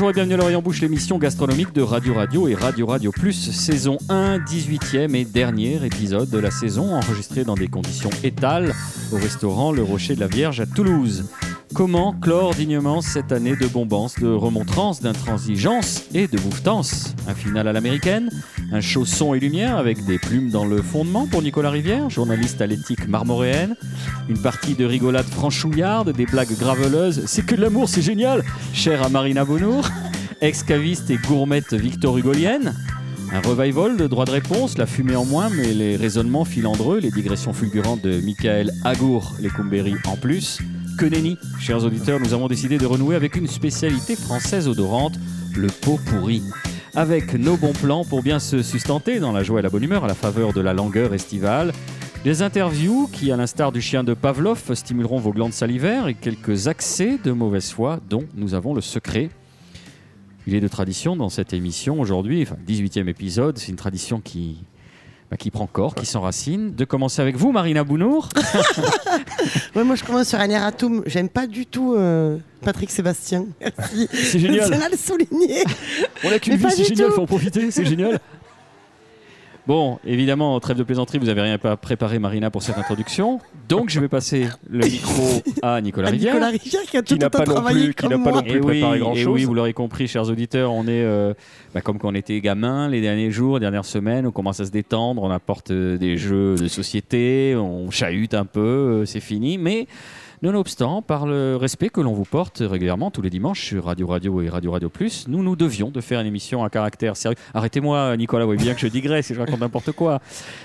[0.00, 3.50] Bonjour et bienvenue à l'Orient Bouche, l'émission gastronomique de Radio Radio et Radio Radio Plus,
[3.50, 8.72] saison 1, 18e et dernier épisode de la saison, enregistré dans des conditions étales
[9.12, 11.26] au restaurant Le Rocher de la Vierge à Toulouse.
[11.72, 17.68] Comment clore dignement cette année de bombance, de remontrance, d'intransigeance et de bouffetance Un final
[17.68, 18.28] à l'américaine,
[18.72, 22.60] un show son et lumière avec des plumes dans le fondement pour Nicolas Rivière, journaliste
[22.60, 23.76] à l'éthique marmoréenne,
[24.28, 28.42] une partie de rigolade franchouillarde, des blagues graveleuses, c'est que de l'amour, c'est génial,
[28.72, 29.88] cher à Marina Bonour,
[30.40, 32.74] ex-caviste et gourmette Victor Hugolienne,
[33.32, 37.12] un revival de droit de réponse, la fumée en moins, mais les raisonnements filandreux, les
[37.12, 40.58] digressions fulgurantes de Michael Agour, les Cumbéry en plus.
[41.00, 45.14] Que nenni, chers auditeurs, nous avons décidé de renouer avec une spécialité française odorante,
[45.56, 46.42] le pot pourri.
[46.94, 50.04] Avec nos bons plans pour bien se sustenter dans la joie et la bonne humeur
[50.04, 51.72] à la faveur de la langueur estivale.
[52.22, 56.68] Des interviews qui, à l'instar du chien de Pavlov, stimuleront vos glandes salivaires et quelques
[56.68, 59.30] accès de mauvaise foi dont nous avons le secret.
[60.46, 64.58] Il est de tradition dans cette émission aujourd'hui, enfin 18e épisode, c'est une tradition qui,
[65.30, 66.74] bah, qui prend corps, qui s'enracine.
[66.74, 68.28] De commencer avec vous, Marina Bounour.
[69.74, 71.02] Ouais, moi, je commence sur un erratum.
[71.06, 73.46] J'aime pas du tout euh, Patrick Sébastien.
[73.60, 74.08] Merci.
[74.12, 74.62] C'est génial.
[74.66, 75.64] Je tiens à le souligner.
[76.24, 77.14] On a qu'une vie, c'est génial, tout.
[77.14, 78.18] faut en profiter, c'est génial.
[79.66, 83.40] Bon, évidemment, trêve de plaisanterie, vous n'avez rien pas préparé, Marina, pour cette introduction.
[83.68, 86.34] Donc, je vais passer le micro à Nicolas À Rivière.
[86.34, 88.30] Nicolas Rivière qui a tout n'a autant pas non travaillé plus- qui comme n'a pas
[88.30, 88.42] moi.
[88.42, 89.26] non plus Et oui, préparé et grand-chose.
[89.28, 91.34] oui, vous l'aurez compris, chers auditeurs, on est euh,
[91.74, 94.64] bah, comme quand on était gamin les derniers jours, les dernières semaines, on commence à
[94.64, 99.20] se détendre, on apporte euh, des jeux de société, on chahute un peu, euh, c'est
[99.20, 99.86] fini, mais
[100.42, 104.40] nonobstant, par le respect que l'on vous porte régulièrement tous les dimanches sur Radio Radio
[104.40, 107.36] et Radio Radio Plus, nous nous devions de faire une émission à caractère sérieux.
[107.52, 110.20] Arrêtez-moi, Nicolas, vous voyez bien que je digresse et je raconte n'importe quoi.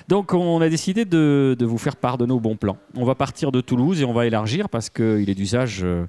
[0.07, 2.77] Donc on a décidé de, vous faire part de nos bons plans.
[2.95, 6.05] On va partir de Toulouse et on va élargir parce qu'il est d'usage euh,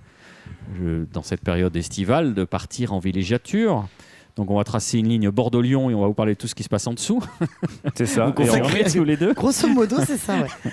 [1.13, 3.89] dans cette période estivale de partir en villégiature.
[4.37, 6.55] Donc on va tracer une ligne Bordeaux-Lyon et on va vous parler de tout ce
[6.55, 7.23] qui se passe en dessous.
[7.95, 8.27] C'est ça.
[8.37, 8.43] Vous
[8.77, 10.71] Et tous les deux Grosso modo, c'est ça, ouais.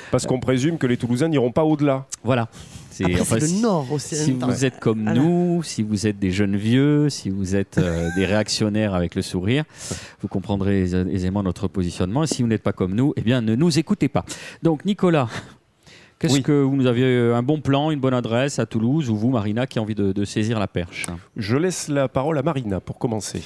[0.10, 2.04] parce qu'on présume que les Toulousains n'iront pas au-delà.
[2.22, 2.48] Voilà.
[2.90, 4.16] C'est- Après, enfin, le Nord aussi.
[4.16, 5.20] Si vous êtes comme Voilà.
[5.20, 9.22] nous, si vous êtes des jeunes vieux, si vous êtes euh, des réactionnaires avec le
[9.22, 9.64] sourire,
[10.20, 12.24] vous comprendrez aisé- aisément notre positionnement.
[12.24, 14.24] Et si vous n'êtes pas comme nous, eh bien, ne nous écoutez pas.
[14.64, 15.28] Donc, Nicolas,
[16.18, 16.42] qu'est-ce Oui.
[16.42, 19.30] que vous nous aviez euh, un bon plan, une bonne adresse à Toulouse, ou vous,
[19.30, 21.06] Marina, qui a envie de, de saisir la perche
[21.36, 23.42] Je laisse la parole à Marina pour commencer.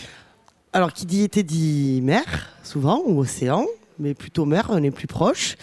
[0.73, 2.25] Alors, qui dit été dit mer,
[2.63, 3.67] souvent, ou océan,
[3.99, 5.57] mais plutôt mer, on est plus proche.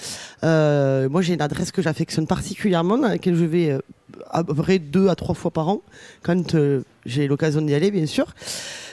[0.44, 3.80] Euh, moi, j'ai une adresse que j'affectionne particulièrement, dans laquelle je vais euh,
[4.30, 5.82] à peu près deux à trois fois par an,
[6.22, 8.28] quand euh, j'ai l'occasion d'y aller, bien sûr.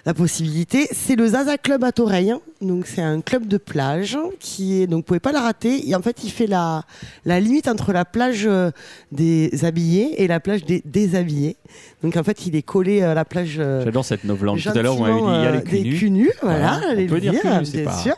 [0.05, 2.33] La possibilité, c'est le Zaza Club à Toreil.
[2.61, 5.89] Donc, c'est un club de plage qui est, donc, vous pouvez pas la rater.
[5.89, 6.85] Et en fait, il fait la,
[7.25, 8.71] la limite entre la plage euh,
[9.11, 11.57] des habillés et la plage des déshabillés.
[12.05, 13.57] Donc, en fait, il est collé à la plage.
[13.59, 14.61] euh, J'adore cette novlangue.
[14.63, 15.99] Tout à l'heure, vous m'avez dit, il y a euh, les des cul nus.
[15.99, 18.17] culs nus, voilà, Voilà, on peut dire dire, cul nus, c'est bien pas- sûr.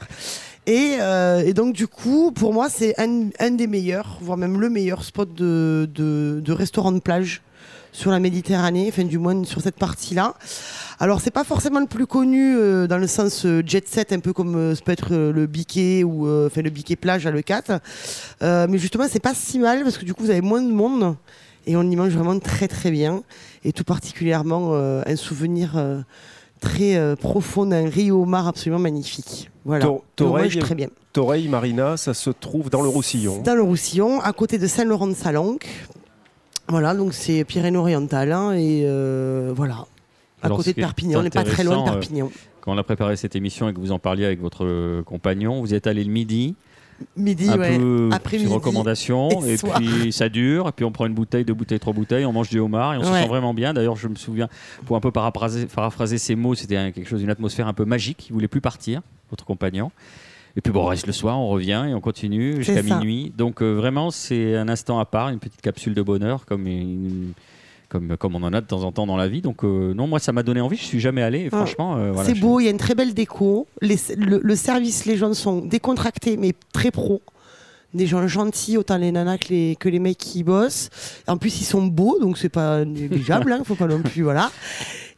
[0.67, 4.61] Et, euh, et donc du coup, pour moi, c'est un, un des meilleurs, voire même
[4.61, 7.41] le meilleur spot de, de, de restaurant de plage
[7.93, 10.35] sur la Méditerranée, enfin du moins sur cette partie-là.
[11.01, 14.21] Alors c'est pas forcément le plus connu euh, dans le sens euh, jet set, un
[14.21, 17.31] peu comme euh, ça peut être euh, le biquet ou enfin le biquet plage à
[17.31, 17.81] Le 4.
[18.43, 20.73] Euh, mais justement, c'est pas si mal parce que du coup, vous avez moins de
[20.73, 21.17] monde
[21.67, 23.23] et on y mange vraiment très très bien.
[23.65, 25.77] Et tout particulièrement un souvenir
[26.61, 29.51] très profond d'un riz au homard absolument magnifique.
[29.65, 29.85] Voilà.
[29.85, 30.89] Tor- On Toreil, mange très bien.
[31.49, 33.43] Marina, ça se trouve dans le Roussillon.
[33.43, 35.67] Dans le Roussillon, à côté de Saint-Laurent-de-Salanque.
[36.69, 38.33] Voilà, donc c'est Pyrénées-Orientales.
[38.33, 39.87] hein, et euh, voilà.
[40.43, 42.31] À Alors, côté de Perpignan, on n'est pas très loin de euh, Perpignan.
[42.61, 45.61] Quand on a préparé cette émission et que vous en parliez avec votre euh, compagnon,
[45.61, 46.55] vous êtes allé le midi,
[47.17, 47.79] Midi, un ouais.
[47.79, 51.45] peu après-midi sur recommandation, et et, puis ça dure, et puis on prend une bouteille,
[51.45, 53.73] deux bouteilles, trois bouteilles, on mange du homard, et on se sent vraiment bien.
[53.73, 54.49] D'ailleurs, je me souviens,
[54.85, 58.27] pour un peu paraphraser, paraphraser ces mots, c'était quelque chose, une atmosphère un peu magique.
[58.29, 59.01] Il voulait plus partir,
[59.31, 59.93] votre compagnon.
[60.59, 63.33] Et puis bon, on reste le soir, on revient et on continue jusqu'à minuit.
[63.39, 67.33] Donc euh, vraiment, c'est un instant à part, une petite capsule de bonheur, comme une-
[67.91, 69.41] Comme, comme on en a de temps en temps dans la vie.
[69.41, 70.77] Donc, euh, non, moi, ça m'a donné envie.
[70.77, 71.39] Je suis jamais allé.
[71.45, 73.67] Et Ah, franchement, euh, voilà, c'est beau, il y a une très belle déco.
[73.81, 77.23] Les- le, le service, les gens sont décontractés, mais très pro.
[77.95, 80.91] Des gens gentils, autant les nanas que les, que les mecs qui bossent.
[81.27, 84.51] En plus, ils sont beaux, donc c'est pas négligeable, hein, faut pas non plus, voilà.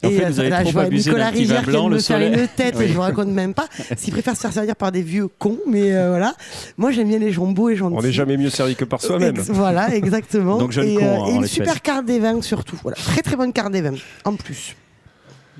[0.03, 2.19] En fait, euh, vous avez là, trop je vois Nicolas Rivière qui vient de faire
[2.21, 2.87] une tête, Oui.
[2.87, 3.67] je vous raconte même pas.
[3.97, 6.33] S'il préfère se faire servir par des vieux cons, mais euh, voilà.
[6.77, 7.95] Moi, j'aime bien les gens beaux et gentils.
[7.97, 9.35] On n'est jamais mieux servi que par soi-même.
[9.35, 10.57] Ex- Voilà, exactement.
[10.57, 12.79] Donc, jeune et, con, euh, hein, et en une super carte des vins surtout.
[12.83, 14.75] Voilà, très très bonne carte des vins, en plus.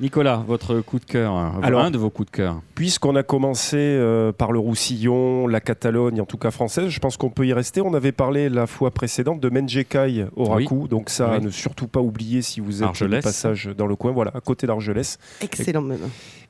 [0.01, 2.61] Nicolas, votre coup de cœur, hein, Alors- un de vos coups de cœur.
[2.73, 7.17] Puisqu'on a commencé euh, par le Roussillon, la Catalogne, en tout cas française, je pense
[7.17, 7.81] qu'on peut y rester.
[7.81, 11.45] On avait parlé la fois précédente de Menjekai au Raku, donc ça, Oui.
[11.45, 13.19] ne surtout pas oublier si vous êtes Argelès.
[13.19, 15.19] de passage dans le coin, voilà, à côté d'Argelès.
[15.41, 15.99] Excellent même.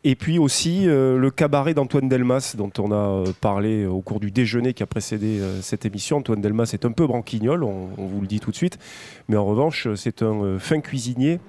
[0.03, 4.19] Et puis aussi euh, le cabaret d'Antoine Delmas, dont on a euh, parlé au cours
[4.19, 6.17] du déjeuner qui a précédé euh, cette émission.
[6.17, 8.79] Antoine Delmas est un peu branquignol, on, on vous le dit tout de suite,
[9.27, 11.39] mais en revanche, c'est un euh, fin cuisinier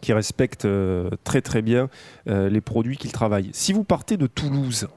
[0.00, 1.88] qui respecte euh, très très bien
[2.28, 3.50] euh, les produits qu'il travaille.
[3.52, 4.88] Si vous partez de Toulouse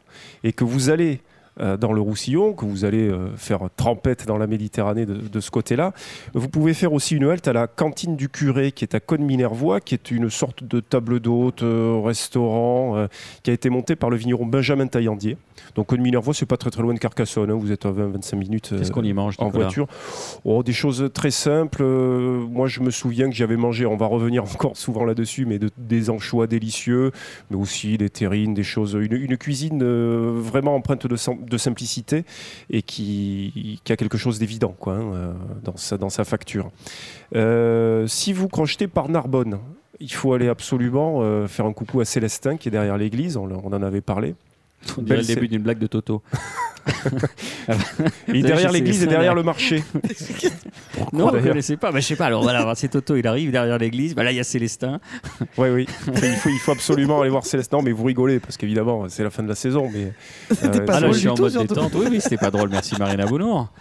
[0.44, 1.22] et que vous allez
[1.60, 5.40] euh, dans le Roussillon, que vous allez euh, faire trempette dans la Méditerranée de, de
[5.40, 5.94] ce côté-là.
[6.34, 9.80] Vous pouvez faire aussi une halte à la cantine du curé qui est à Cône-Minervois,
[9.82, 13.08] qui est une sorte de table d'hôte, euh, restaurant,
[13.44, 15.38] qui a été monté par le vigneron Benjamin Taillandier.
[15.76, 18.74] Donc Cône-Minervois, c'est pas très très loin de Carcassonne, hein, vous êtes à 20-25 minutes
[18.78, 19.88] Qu'est-ce qu'on y mange en voiture.
[20.44, 21.84] Oh, des choses très simples.
[21.84, 25.70] Moi, je me souviens que j'avais mangé, on va revenir encore souvent là-dessus, mais de-
[25.78, 27.12] des anchois délicieux,
[27.50, 28.94] mais aussi des terrines, des choses.
[29.00, 31.16] Une, une cuisine euh, vraiment empreinte de,
[31.50, 32.26] de simplicité
[32.70, 35.34] et qui, a quelque chose d'évident hein, euh,
[35.98, 36.72] dans, sa, facture.
[37.36, 39.60] Euh, si vous crochetez par Narbonne,
[40.00, 43.52] il faut aller absolument euh, faire un coucou à Célestin qui est derrière l'église, on
[43.52, 44.36] en avait parlé.
[44.98, 46.22] On dirait le Belle- début d'une blague de Toto.
[48.34, 49.84] Et derrière l'église et Célestin, derrière le marché.
[51.14, 51.92] Non, vous ne connaissez pas.
[51.92, 52.26] Bah, je sais pas.
[52.26, 54.16] Alors voilà, c'est Toto, il arrive derrière l'église.
[54.16, 55.00] Bah, là, il y a Célestin.
[55.58, 55.86] Oui, oui.
[56.08, 57.78] il, faut, il faut absolument aller voir Célestin.
[57.78, 59.90] Non, mais vous rigolez, parce qu'évidemment, c'est la fin de la saison.
[59.94, 60.14] Mais,
[60.50, 61.92] C'était euh, pas Ah là, drôle je suis en mode détente.
[61.96, 62.70] Oui, oui, c'était pas drôle.
[62.70, 63.72] Merci Marina Bounour.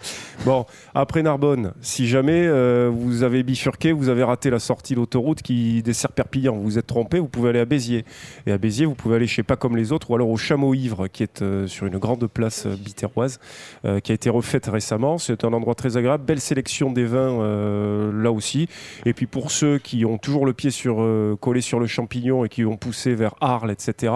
[0.45, 5.41] Bon, après Narbonne, si jamais euh, vous avez bifurqué, vous avez raté la sortie d'autoroute
[5.41, 8.05] qui dessert Perpignan, vous vous êtes trompé, vous pouvez aller à Béziers.
[8.45, 10.73] Et à Béziers, vous pouvez aller chez Pas comme les autres, ou alors au Chameau
[11.11, 13.39] Qui est euh, sur une grande place euh, bitéroise,
[13.85, 15.17] euh, qui a été refaite récemment.
[15.17, 18.67] C'est un endroit très agréable, belle sélection des vins euh, là aussi.
[19.05, 22.45] Et puis pour ceux qui ont toujours le pied sur, euh, collé sur le champignon
[22.45, 24.13] et qui ont poussé vers Arles, etc.,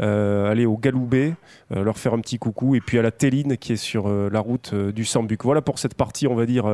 [0.00, 1.34] euh, aller au Galoubet,
[1.74, 4.28] euh, leur faire un petit coucou, et puis à la Téline qui est sur euh,
[4.30, 5.44] la route euh, du Sambuc.
[5.44, 6.64] Voilà pour cette partie, on va dire,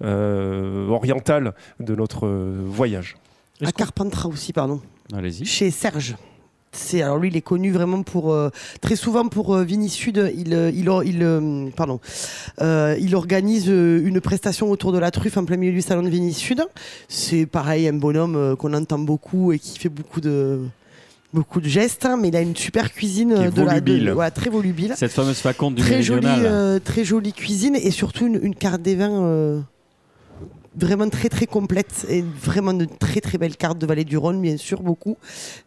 [0.00, 3.16] orientale de notre voyage.
[3.64, 4.80] À Carpentras aussi, pardon.
[5.12, 5.44] Allez-y.
[5.44, 6.16] Chez Serge.
[6.74, 8.50] C'est alors lui, il est connu vraiment pour euh,
[8.80, 10.32] très souvent pour euh, Vini Sud.
[10.36, 12.00] Il euh, il il euh, pardon,
[12.60, 16.32] il organise une prestation autour de la truffe en plein milieu du salon de Vini
[16.32, 16.64] Sud.
[17.08, 20.60] C'est pareil, un bonhomme qu'on entend beaucoup et qui fait beaucoup de
[21.34, 24.94] beaucoup de gestes, hein, mais il a une super cuisine de la de, très volubile.
[24.96, 28.80] Cette fameuse faconde du très jolie, euh, très jolie cuisine et surtout une, une carte
[28.80, 29.60] des vins euh,
[30.76, 34.40] vraiment très très complète et vraiment de très très belles cartes de Vallée du Rhône,
[34.40, 35.16] bien sûr beaucoup.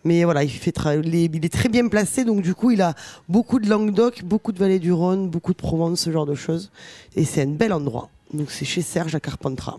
[0.04, 2.82] Mais voilà, il fait tra- les- il est très bien placé, donc du coup il
[2.82, 2.94] a
[3.30, 6.72] beaucoup de Languedoc, beaucoup de Vallée du Rhône, beaucoup de Provence, ce genre de choses.
[7.16, 8.10] Et c'est un bel endroit.
[8.34, 9.78] Donc c'est chez Serge à Carpentras.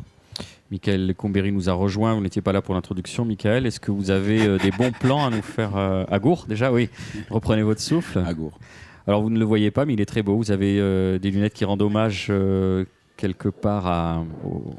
[0.71, 2.15] Michael Combéry nous a rejoint.
[2.15, 3.65] Vous n'étiez pas là pour l'introduction, Michael.
[3.67, 6.71] Est-ce que vous avez euh, des bons plans à nous faire euh, à Gour Déjà,
[6.71, 6.91] oui.
[7.31, 8.19] Reprenez votre souffle.
[8.27, 8.59] Agour.
[9.07, 10.37] Alors, vous ne le voyez pas, mais il est très beau.
[10.37, 12.85] Vous avez euh, des lunettes qui rendent hommage euh,
[13.17, 14.25] quelque part à.
[14.45, 14.75] au-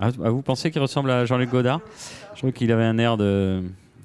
[0.00, 1.80] à- à vous pensez qu'il ressemble à Jean-Luc Godard?
[2.34, 3.62] Je trouve qu'il avait un air de.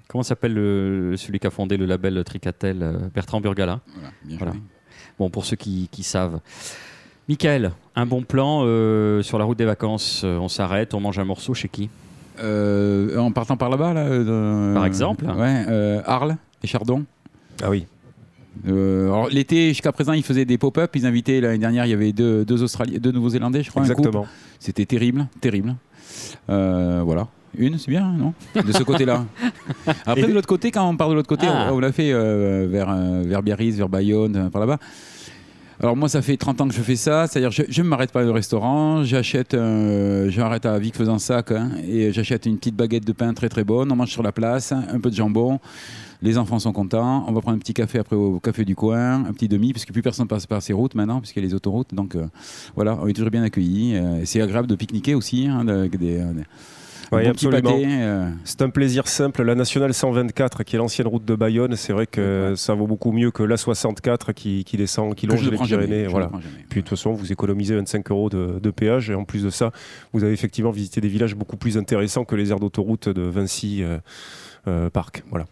[0.07, 3.79] Comment s'appelle le- celui qui a fondé le label Tricatel euh, Bertrand Burgala?
[3.93, 4.53] Voilà, bien Voilà.
[4.53, 4.61] joué.
[5.19, 6.39] Bon, pour ceux qui, qui savent.
[7.29, 10.21] Michael, un bon plan euh, sur la route des vacances.
[10.23, 11.89] Euh, on s'arrête, on mange un morceau chez qui?
[12.39, 17.05] Euh, en partant par là-bas, là, euh, Par exemple Ouais, euh, Arles et Chardon.
[17.63, 17.85] Ah oui.
[18.67, 20.91] Euh, alors, L'été, jusqu'à présent, ils faisaient des pop-up.
[20.95, 23.81] Ils invitaient l'année dernière, il y avait deux, deux, Australiens, deux Nouveaux-Zélandais, je crois.
[23.81, 23.85] un.
[23.85, 24.25] Exactement.
[24.63, 25.75] C'était terrible, terrible.
[26.49, 27.27] Euh, voilà.
[27.57, 28.33] Une, c'est bien, non?
[28.55, 29.25] De ce côté-là.
[30.05, 31.67] Après, de l'autre côté, quand on part de l'autre côté, Ah.
[31.69, 34.77] on, on l'a fait euh, vers, euh, vers Biarritz, vers Bayonne, par là-bas.
[35.81, 38.13] Alors moi, ça fait 30 ans que je fais ça, c'est-à-dire je, je ne m'arrête
[38.13, 42.75] pas au restaurant, j'achète, euh, j'arrête à Vic faisant sac hein, et j'achète une petite
[42.75, 45.59] baguette de pain très très bonne, on mange sur la place, un peu de jambon,
[46.23, 49.25] les enfants sont contents, on va prendre un petit café après au café du coin,
[49.25, 51.47] un petit demi, parce que plus personne passe par ces routes maintenant, puisqu'il y a
[51.49, 52.25] les autoroutes, donc euh,
[52.75, 53.95] voilà, on est toujours bien accueillis.
[53.95, 56.31] euh, et c'est agréable de pique-niquer aussi, hein, de- des, euh,
[57.61, 59.43] bon euh, C'est un plaisir simple.
[59.43, 62.55] La nationale 124, qui est l'ancienne route de Bayonne, c'est vrai que Ouais.
[62.55, 66.07] ça vaut beaucoup mieux que la 64 qui, qui descend, qui longe les Pyrénées.
[66.07, 66.29] Voilà.
[66.31, 66.43] jamais.
[66.69, 69.51] Puis de toute façon, vous économisez 25 euros de, de péage et en plus de
[69.51, 69.71] ça,
[70.11, 73.83] vous avez effectivement visité des villages beaucoup plus intéressants que les aires d'autoroute de Vinci
[73.83, 73.99] euh,
[74.67, 75.23] euh, Parc.
[75.29, 75.45] Voilà.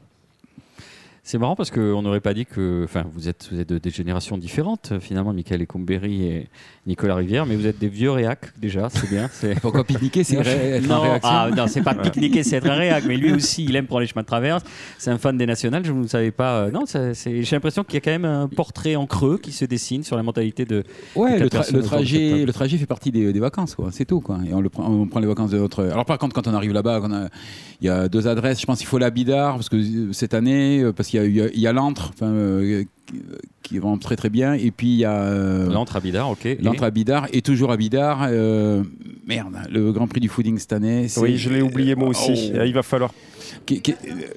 [1.23, 2.81] C'est marrant parce qu'on n'aurait pas dit que.
[2.83, 6.47] Enfin, vous êtes, vous êtes de, des générations différentes, finalement, Michael Ecoumberry et
[6.87, 9.29] Nicolas Rivière, mais vous êtes des vieux réacs déjà, c'est bien.
[9.61, 13.17] Pourquoi pique-niquer C'est être non, ah, non, c'est pas pique-niquer, c'est être un réac, mais
[13.17, 14.63] lui aussi, il aime prendre les chemins de traverse.
[14.97, 16.61] C'est un fan des nationales, je ne savais pas.
[16.63, 19.65] euh, non, j'ai l'impression qu'il y a quand même un portrait en creux qui se
[19.65, 20.83] dessine sur la mentalité de.
[21.15, 23.89] Ouais, le, tra- trajet, le trajet fait partie des, des vacances, quoi.
[23.91, 24.39] C'est tout, quoi.
[24.49, 25.83] Et on, le prend, on prend les vacances de notre.
[25.83, 26.99] Alors par contre, quand on arrive là-bas,
[27.81, 28.59] il y a deux adresses.
[28.59, 31.23] Je pense qu'il faut la Bidart parce que euh, cette année, euh, parce qu'il y
[31.23, 32.83] a, il y a- il y a l'antre, enfin, euh,
[33.63, 34.53] qui, est vraiment très très bien.
[34.53, 36.47] Et puis il y a euh, L'antre à Bidart, ok.
[36.81, 38.27] à Bidart et toujours à Bidart.
[38.29, 38.83] euh,
[39.27, 41.07] merde, le Grand Prix du fooding cette année.
[41.17, 42.51] Oui, je l'ai oublié moi aussi.
[42.53, 42.57] Oh.
[42.61, 43.11] Ah, Il va falloir.
[43.65, 43.95] Qui- qui- euh,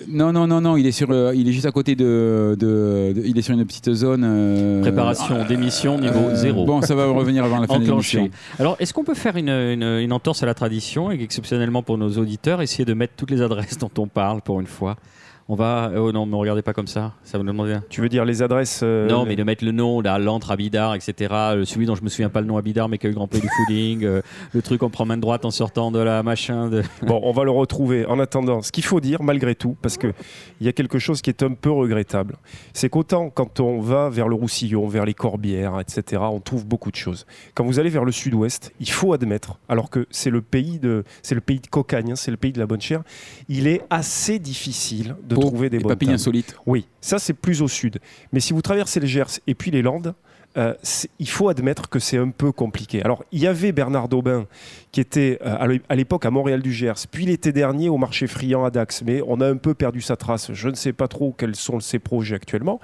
[0.08, 3.12] non, non, non, non, il est sur, euh, il est juste à côté de, de-
[3.14, 4.22] de- il est sur une petite zone.
[4.24, 6.64] euh, Préparation euh, d'émission niveau euh, zéro.
[6.64, 8.28] Bon, ça va revenir avant la fin de l'émission.
[8.58, 11.96] Alors, est-ce qu'on peut faire une, une- une entorse à la tradition et exceptionnellement pour
[11.96, 14.96] nos auditeurs, essayer de mettre toutes les adresses dont on parle pour une fois?
[15.46, 15.92] On va.
[15.94, 17.76] Oh non, me regardez pas comme ça, ça va nous demander.
[17.90, 20.56] Tu veux dire les adresses euh, Non, mais de mettre le nom, là, l'antre à
[20.56, 21.34] Bidart, etc.
[21.64, 23.16] Celui dont je me souviens pas le nom à Bidart, mais qui a eu le
[23.16, 24.04] Grand Prix du fooding.
[24.04, 24.22] euh,
[24.52, 26.68] le truc on prend main droite en sortant de la machin.
[26.68, 26.82] De...
[27.02, 28.06] Bon, on va le retrouver.
[28.06, 30.14] En attendant, ce qu'il faut dire, malgré tout, parce qu'il
[30.62, 32.36] y a quelque chose qui est un peu regrettable,
[32.72, 36.90] c'est qu'autant quand on va vers le Roussillon, vers les Corbières, etc., on trouve beaucoup
[36.90, 37.26] de choses.
[37.54, 41.04] Quand vous allez vers le sud-ouest, il faut admettre, alors que c'est le pays de,
[41.22, 43.02] c'est le pays de Cocagne, hein, c'est le pays de la bonne chère,
[43.50, 46.14] il est assez difficile de Trouver des papilles tables.
[46.14, 46.56] insolites.
[46.66, 47.98] Oui, ça c'est plus au sud.
[48.32, 50.14] Mais si vous traversez le Gers et puis les Landes,
[50.56, 50.74] euh,
[51.18, 53.02] il faut admettre que c'est un peu compliqué.
[53.02, 54.46] Alors, il y avait Bernard Daubin
[54.92, 58.64] qui était euh, à l'époque à Montréal du Gers, puis l'été dernier au marché friand
[58.64, 60.52] à Dax, mais on a un peu perdu sa trace.
[60.52, 62.80] Je ne sais pas trop quels sont ses projets actuellement.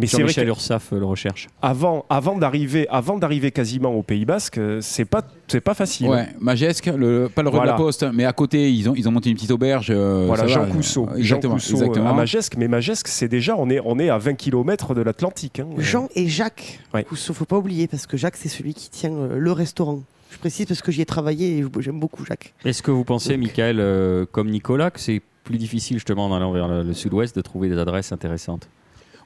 [0.00, 1.48] Mais c'est vrai Ursaf euh, le recherche.
[1.62, 6.08] avant, avant d'arriver, avant d'arriver quasiment au Pays Basque, euh, c'est pas, c'est pas facile.
[6.08, 7.66] Ouais, Majesque, le, pas le Voilà.
[7.66, 9.88] de la Poste, mais à côté, ils ont, ils ont monté une petite auberge.
[9.90, 12.10] euh, Voilà, Jean va, Cousseau, Jean Exactement, Cousseau exactement.
[12.10, 15.60] à Majesque, mais Majesque, c'est déjà, on est, on est à 20 km de l'Atlantique.
[15.60, 15.66] hein.
[15.78, 16.80] Jean et Jacques.
[16.94, 17.04] Ouais.
[17.04, 20.00] Cousseau, faut pas oublier parce que Jacques c'est celui qui tient euh, le restaurant.
[20.30, 22.52] Je précise parce que j'y ai travaillé et j'aime beaucoup Jacques.
[22.64, 26.52] Est-ce que vous pensez, Michael, euh, comme Nicolas, que c'est plus difficile justement en allant
[26.52, 28.68] vers le, le sud-ouest de trouver des adresses intéressantes?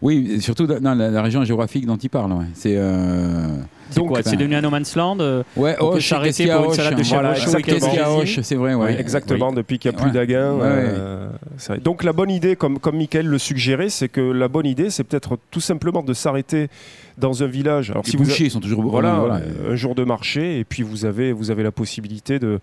[0.03, 2.35] Oui, surtout dans la, région géographique dont il parle.
[2.55, 2.75] C'est.
[2.77, 3.57] euh,
[3.97, 6.57] Donc, quoi C'est devenu un no man's land euh, Ouais, On peut Auch, s'arrêter a
[6.59, 8.39] pour une salade de Auch Voilà, chèvre chaud et Qu'est-ce qu'il y a à Gésier
[8.41, 8.87] Auch, c'est vrai, ouais.
[8.93, 10.15] Oui, exactement, depuis qu'il n'y a plus Ouais.
[10.15, 10.53] d'Aguin.
[10.55, 11.29] Ouais, euh.
[11.85, 15.05] Donc la bonne idée, comme, comme Mickaël le suggérait, c'est que la bonne idée, c'est
[15.05, 16.69] peut-être tout simplement de s'arrêter
[17.19, 17.91] dans un village.
[17.91, 19.41] Alors, Les si vous bouchers sont toujours voilà, voilà.
[19.71, 22.59] un jour de marché, et puis vous avez, vous avez la possibilité de,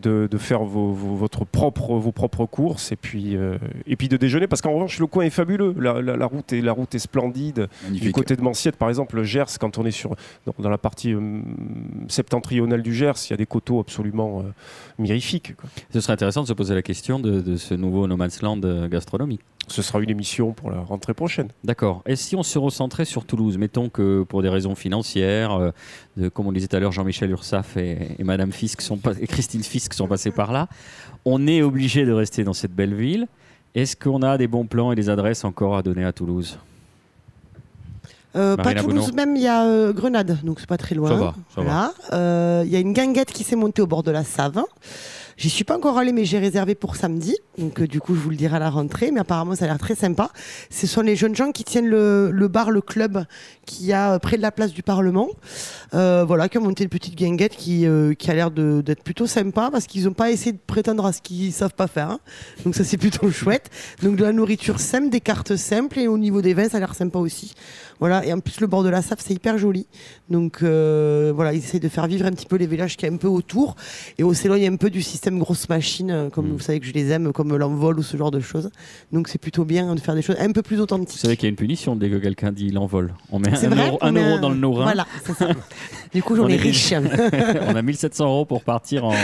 [0.00, 3.56] de, de faire vos, vos- votre propre, vos propres courses, et puis, euh,
[3.88, 5.74] et puis de déjeuner, parce qu'en revanche, le coin est fabuleux.
[5.78, 7.68] La, la- la route, est, la route est splendide.
[7.90, 10.14] Du côté de Manciette, par exemple, le Gers, quand on est sur,
[10.46, 11.40] dans, dans la partie euh,
[12.08, 14.50] septentrionale du Gers, il y a des coteaux absolument euh,
[14.98, 15.56] mirifiques.
[15.56, 15.68] quoi.
[15.92, 18.60] Ce serait intéressant de se poser la question de, de ce nouveau no man's land
[18.64, 19.40] euh, gastronomique.
[19.68, 21.48] Ce sera une émission pour la rentrée prochaine.
[21.62, 22.02] D'accord.
[22.06, 25.70] Et si on se recentrait sur Toulouse Mettons que pour des raisons financières, euh,
[26.16, 29.12] de- comme on disait tout à l'heure, Jean-Michel Ursaf et, et Madame Fisk sont pas-
[29.20, 30.66] et Christine Fisk sont passés par là,
[31.24, 33.28] on est obligé de rester dans cette belle ville.
[33.76, 36.58] Est-ce qu'on a des bons plans et des adresses encore à donner à Toulouse?
[38.36, 41.08] Euh, pas Toulouse même, il y a euh, Grenade, donc c'est pas très loin.
[41.10, 41.60] Ça va, ça.
[41.62, 41.92] Voilà.
[42.12, 44.62] Euh, Il y a une guinguette qui s'est montée au bord de la Save.
[45.36, 47.34] J'y suis pas encore allée, mais j'ai réservé pour samedi.
[47.56, 49.10] Donc, euh, du coup, je vous le dirai à la rentrée.
[49.10, 50.28] Mais apparemment, ça a l'air très sympa.
[50.68, 53.24] Ce sont les jeunes gens qui tiennent le, le bar, le club,
[53.64, 55.28] qui a euh, près de la place du Parlement.
[55.94, 59.02] Euh, voilà, qui ont monté une petite guinguette qui, euh, qui a l'air de- d'être
[59.02, 62.10] plutôt sympa parce qu'ils n'ont pas essayé de prétendre à ce qu'ils savent pas faire.
[62.10, 62.20] hein.
[62.66, 63.70] Donc, ça, c'est plutôt chouette.
[64.02, 66.00] Donc, de la nourriture simple, des cartes simples.
[66.00, 67.54] Et au niveau des vins, ça a l'air sympa aussi.
[68.00, 68.24] Voilà.
[68.26, 69.86] Et en plus, le bord de la Save, c'est hyper joli.
[70.30, 73.10] Donc, euh, voilà, ils essayent de faire vivre un petit peu les villages qui est
[73.12, 73.76] un peu autour
[74.18, 76.52] et on s'éloigne un peu du système grosse machine, euh, comme Mm.
[76.52, 78.70] vous savez que je les aime, comme l'envol ou ce genre de choses.
[79.12, 81.20] Donc c'est plutôt bien de faire des choses un peu plus Vous authentiques.
[81.20, 83.12] savez qu'il y a une punition dès que quelqu'un dit l'envol.
[83.30, 84.84] On met un, vrai euro, on un met euro un- dans le Norin.
[84.84, 85.48] Voilà, c'est ça.
[86.14, 86.92] du coup, j'en On ai est riche.
[87.68, 89.14] on a 1700 euros pour partir en,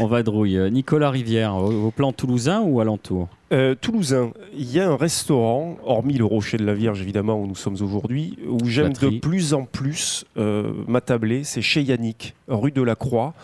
[0.00, 0.56] en vadrouille.
[0.58, 3.28] Euh, Nicolas Rivière, vos, vos plans toulousains ou alentour?
[3.50, 7.46] Euh, Toulousain, il y a un restaurant, hormis le Rocher de la Vierge évidemment où
[7.46, 12.72] nous sommes aujourd'hui, où j'aime de plus en plus euh, m'attabler, c'est chez Yannick, rue
[12.72, 13.34] de la Croix.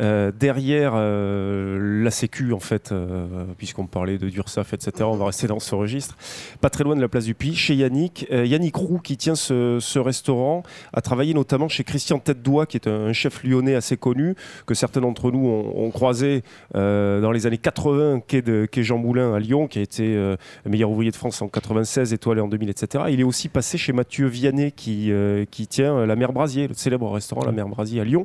[0.00, 4.92] Euh, derrière euh, la Sécu en fait, euh, puisqu'on parlait de Dursaf, etc.
[5.02, 6.16] On va rester dans ce registre.
[6.60, 8.26] Pas très loin de la place du Puy, chez Yannick.
[8.32, 12.88] Euh, Yannick Roux qui tient ce, restaurant a travaillé notamment chez Christian Tête-Doigt, qui est
[12.88, 14.34] un chef lyonnais assez connu,
[14.66, 16.42] que certains d'entre nous ont, croisé
[16.74, 20.34] dans les années 80, quai, de, Jean Moulin à Lyon, qui a été
[20.66, 23.04] meilleur ouvrier de France en 96, étoilé en 2000, etc.
[23.08, 25.12] Il est aussi passé chez Mathieu Vianney, qui,
[25.50, 28.24] qui tient la Mer Brasier, le célèbre restaurant La Mer Brasier à Lyon.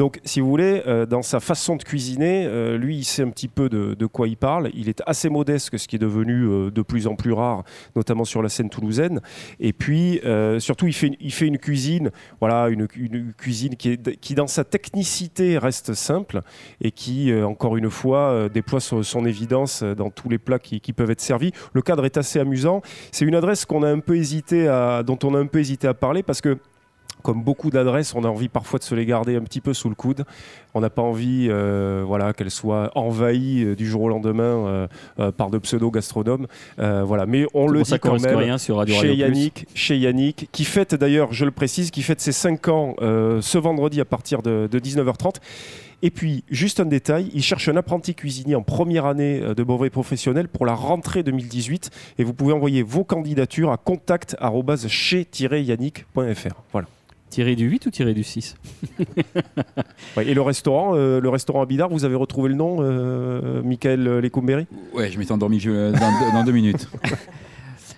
[0.00, 3.28] Donc, si vous voulez, euh, dans sa façon de cuisiner, euh, lui, il sait un
[3.28, 4.70] petit peu de, quoi il parle.
[4.72, 7.64] Il est assez modeste, ce qui est devenu euh, de plus en plus rare,
[7.94, 9.20] notamment sur la scène toulousaine.
[9.60, 10.22] Et puis,
[10.58, 16.40] surtout, il fait, une cuisine, voilà, une, cuisine qui, dans sa technicité, reste simple
[16.80, 21.10] et qui, encore une fois, déploie son, évidence dans tous les plats qui, qui peuvent
[21.10, 21.52] être servis.
[21.74, 22.80] Le cadre est assez amusant.
[23.12, 25.88] C'est une adresse qu'on a un peu hésité à, dont on a un peu hésité
[25.88, 26.56] à parler parce que
[27.20, 29.88] comme beaucoup d'adresses, on a envie parfois de se les garder un petit peu sous
[29.88, 30.24] le coude.
[30.74, 34.86] On n'a pas envie euh, voilà, qu'elles soient envahies euh, du jour au lendemain
[35.18, 36.46] euh, par de pseudo-gastronomes.
[36.78, 37.26] Voilà.
[37.26, 39.26] Mais on le dit quand même rien sur Radio chez Radio.
[39.26, 43.58] Yannick, chez Yannick, qui fête d'ailleurs, je le précise, qui fête ses 5 ans ce
[43.58, 45.36] vendredi à partir de, de 19h30.
[46.02, 49.90] Et puis, juste un détail, il cherche un apprenti cuisinier en première année de brevet
[49.90, 51.90] professionnel pour la rentrée 2018.
[52.18, 56.54] Et vous pouvez envoyer vos candidatures à contact@chez-yannick.fr.
[56.72, 56.88] Voilà.
[57.30, 58.56] Tiré du 8 ou tiré du 6
[60.16, 64.02] Ouais, et le restaurant, euh, le restaurant Abidar, vous avez retrouvé le nom, euh, Michael
[64.18, 66.88] Lecomberi Ouais, je m'étais endormi je- dans, dans deux minutes.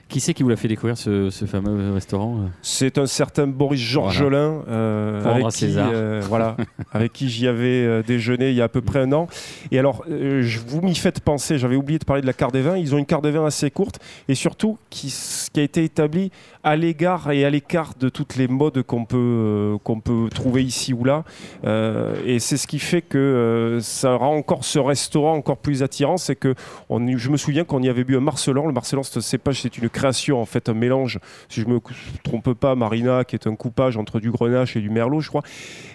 [0.08, 2.46] Qui c'est qui vous l'a fait découvrir ce, ce fameux restaurant euh?
[2.60, 5.88] C'est un certain Boris Georgelin, euh, rendre avec, à qui, César.
[5.90, 6.58] euh, voilà,
[6.92, 9.26] avec qui j'y avais euh, déjeuné il y a à peu près un an.
[9.70, 12.52] Et alors, euh, je vous m'y faites penser, j'avais oublié de parler de la carte
[12.52, 12.76] des vins.
[12.76, 15.06] Ils ont une carte des vins assez courte et surtout qui,
[15.50, 16.30] qui a été établie
[16.64, 20.92] à l'égard et à l'écart de toutes les modes qu'on peut, euh, peut trouver ici
[20.92, 21.25] ou là.
[21.64, 25.83] Euh, et c'est ce qui fait que euh, ça rend encore ce restaurant encore plus
[25.83, 26.16] attirant.
[26.16, 26.54] C'est que
[26.90, 28.66] je me souviens qu'on y avait bu un Marcelan.
[28.66, 31.95] Le Marcelan, c'est cépage, c'est une création, en fait, un mélange, si je me cou-
[32.23, 35.42] trompe pas, Marina, qui est un coupage entre du Grenache et du Merlot, je crois.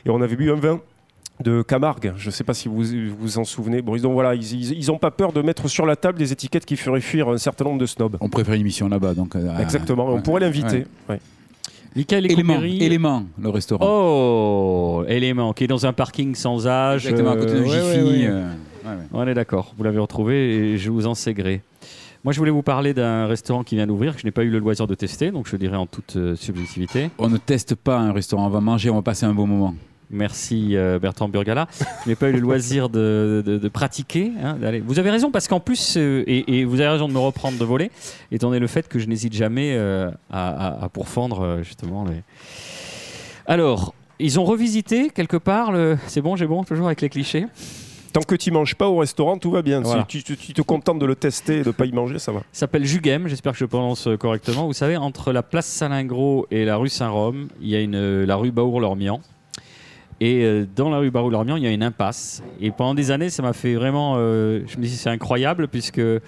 [0.06, 0.82] Et on avait bu un vin
[1.44, 2.84] de Camargue, je ne sais pas si vous
[3.20, 3.82] vous en souvenez.
[3.82, 6.18] Bon, ils ont voilà, ils, ils, ils ont pas peur de mettre sur la table
[6.18, 8.18] des étiquettes qui feraient fuir un certain nombre de snobs.
[8.22, 9.14] On préfère une émission là-bas.
[9.14, 10.80] Donc, euh, Exactement, on pourrait l'inviter.
[11.10, 11.16] ouais.
[11.16, 11.20] ouais.
[11.96, 13.86] Michael Élément, le restaurant.
[13.90, 17.08] Oh, élément, qui est dans un parking sans âge.
[17.08, 18.04] Exactement, à côté de euh, ouais, Jiffy.
[18.04, 18.28] ouais, ouais.
[18.28, 18.52] euh,
[18.86, 18.96] ouais, ouais.
[19.14, 21.62] On est d'accord, vous l'avez retrouvé et je vous en sais gré.
[22.24, 24.50] Moi, je voulais vous parler d'un restaurant qui vient d'ouvrir, que je n'ai pas eu
[24.50, 27.10] le loisir de tester, donc je dirais en toute euh, subjectivité.
[27.20, 29.74] On ne teste pas un restaurant, on va manger, on va passer un bon moment.
[30.10, 31.68] Merci euh, Bertrand Burgala.
[32.06, 34.32] Je n'ai pas eu le loisir de, de- de pratiquer.
[34.42, 37.20] hein, Vous avez raison, parce qu'en plus, euh, et, et vous avez raison de me
[37.20, 37.92] reprendre de voler,
[38.32, 42.22] étant donné le fait que je n'hésite jamais euh, à, à- à pourfendre justement les.
[43.46, 45.98] Alors, ils ont revisité quelque part le.
[46.08, 47.46] C'est bon, j'ai bon, toujours avec les clichés?
[48.14, 49.82] Tant que tu manges pas au restaurant, tout va bien.
[49.82, 50.06] Voilà.
[50.10, 52.32] Si tu, tu- tu te contentes de le tester et de pas y manger, ça
[52.32, 52.40] va.
[52.52, 54.66] Ça s'appelle Jugem, j'espère que je prononce correctement.
[54.66, 58.36] Vous savez, entre la place Salingro et la rue Saint-Rome, il y a une, la
[58.38, 59.20] rue Baour-Lormian.
[60.20, 62.42] Et euh, dans la rue Baour-Lormian, il y a une impasse.
[62.60, 64.16] Et pendant des années, ça m'a fait vraiment.
[64.18, 65.98] euh, je me dis, c'est incroyable, puisque.
[65.98, 66.22] le-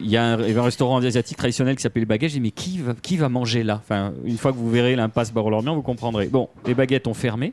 [0.00, 2.30] Il y, a un y restaurant asiatique traditionnel qui s'appelle les baguettes.
[2.30, 3.76] J'ai dit, mais qui va, qui va manger là?
[3.82, 6.26] Enfin, Une fois que vous verrez l'impasse Baour-Lormian, vous comprendrez.
[6.28, 7.52] Bon, les baguettes ont fermé.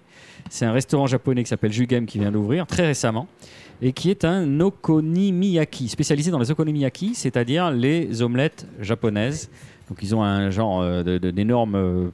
[0.49, 3.27] C'est un restaurant japonais qui s'appelle Jugem qui vient d'ouvrir très récemment
[3.81, 9.49] et qui est un okonomiyaki, spécialisé dans les okonomiyaki, c'est-à-dire les omelettes japonaises.
[9.89, 12.09] Donc ils ont un genre euh, euh,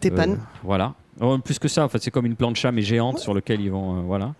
[0.00, 0.32] Tépane.
[0.32, 0.94] euh, voilà.
[1.20, 3.70] Oh, plus que ça, en fait, c'est comme une plancha mais géante sur lequel ils
[3.70, 3.98] vont...
[3.98, 4.34] euh, voilà.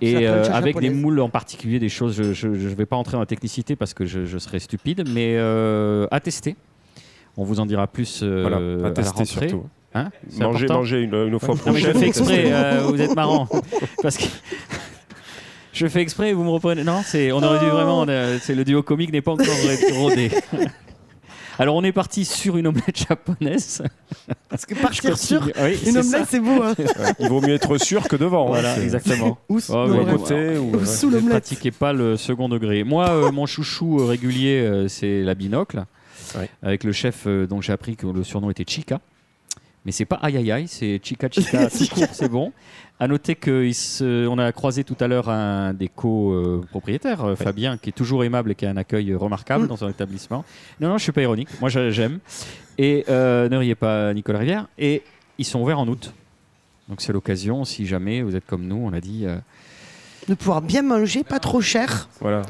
[0.00, 3.14] Et la euh, avec des moules en particulier, des choses, je ne vais pas entrer
[3.14, 6.54] dans la technicité parce que je, je serais stupide, mais euh, à tester.
[7.36, 9.48] On vous en dira plus euh, Voilà, à à la tester rentrée.
[9.48, 9.66] surtout.
[9.94, 12.00] Hein Manger, important manger une, une fois non mais je prochaine.
[12.00, 13.48] fais exprès, euh, vous êtes marrant.
[14.02, 14.24] Parce que
[15.72, 16.84] je fais exprès, vous me reprenez.
[16.84, 18.06] Non, c'est, on aurait dû vraiment.
[18.40, 19.46] C'est le duo comique n'est pas encore
[19.94, 20.30] rodé.
[21.58, 23.82] Alors on est parti sur une omelette japonaise.
[24.48, 25.42] Parce que partir sur.
[25.60, 26.62] Oui, une omelette, c'est beau.
[26.62, 26.74] Hein.
[26.78, 26.86] Ouais,
[27.18, 28.46] Il vaut mieux être sûr que devant.
[28.46, 28.48] hein.
[28.50, 29.38] Voilà, exactement.
[29.48, 30.12] Ou Oh, non, ouais.
[30.12, 30.56] côté.
[30.58, 30.86] ou- Ou ouais.
[30.86, 31.30] sous Ne l'omelette.
[31.44, 32.84] pratiquez pas le second degré.
[32.84, 35.84] Moi, euh, mon chouchou euh, régulier, euh, c'est la binocle.
[36.36, 36.48] Ouais.
[36.62, 39.00] Avec le chef euh, dont j'ai appris que le surnom était Chica.
[39.88, 42.52] Mais c'est pas aïe aïe aïe, c'est Chica Chica, tout court, c'est bon.
[43.00, 47.92] À noter qu'on a croisé tout à l'heure un des co-propriétaires, euh, Fabien, qui est
[47.92, 49.68] toujours aimable et qui a un accueil remarquable Mm.
[49.68, 50.44] dans son établissement.
[50.78, 52.18] Non, non, je suis pas ironique, moi j'aime.
[52.76, 54.66] Et euh, ne riez pas, Nicolas Rivière.
[54.76, 55.02] Et
[55.38, 56.12] ils sont ouverts en août.
[56.90, 59.22] Donc c'est l'occasion, si jamais vous êtes comme nous, on a dit.
[59.24, 59.38] euh,
[60.28, 62.10] De pouvoir bien manger, pas trop cher.
[62.20, 62.42] Voilà.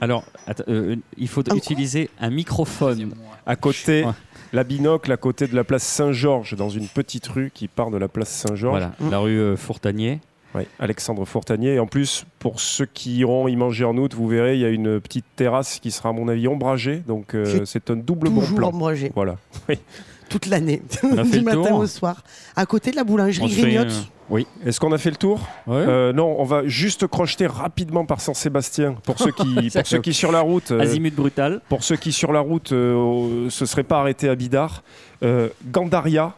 [0.00, 0.24] Alors,
[0.68, 3.12] euh, il faut utiliser un microphone.
[3.46, 4.12] À côté, Ouais.
[4.52, 7.98] La binocle, à côté de la place Saint-Georges, dans une petite rue qui part de
[7.98, 8.78] la place Saint-Georges.
[8.98, 10.20] Voilà, la rue euh, Fourtanier.
[10.54, 11.74] Ouais, Alexandre Fourtanier.
[11.74, 14.64] Et en plus, pour ceux qui iront y manger en août, vous verrez, il y
[14.64, 16.96] a une petite terrasse qui sera, à mon avis, ombragée.
[17.06, 18.68] Donc, euh, C'est un double bon Toujours plan.
[18.70, 19.12] ombragé.
[19.14, 19.36] Voilà.
[20.28, 20.82] Toute l'année.
[21.32, 21.78] Du matin tour.
[21.80, 22.22] au soir.
[22.56, 23.84] À côté de la boulangerie On fait, euh,
[24.30, 24.46] Oui.
[24.64, 25.76] Est-ce qu'on a fait le tour Ouais.
[25.76, 28.96] Euh, Non, on va juste crocheter rapidement par Saint-Sébastien.
[29.04, 31.60] Pour ceux qui, pour ceux qui sur la route, euh, Azimut brutal.
[31.68, 34.82] pour ceux qui sur la route euh, se seraient pas arrêtés à Bidart,
[35.22, 36.34] euh, Gandaria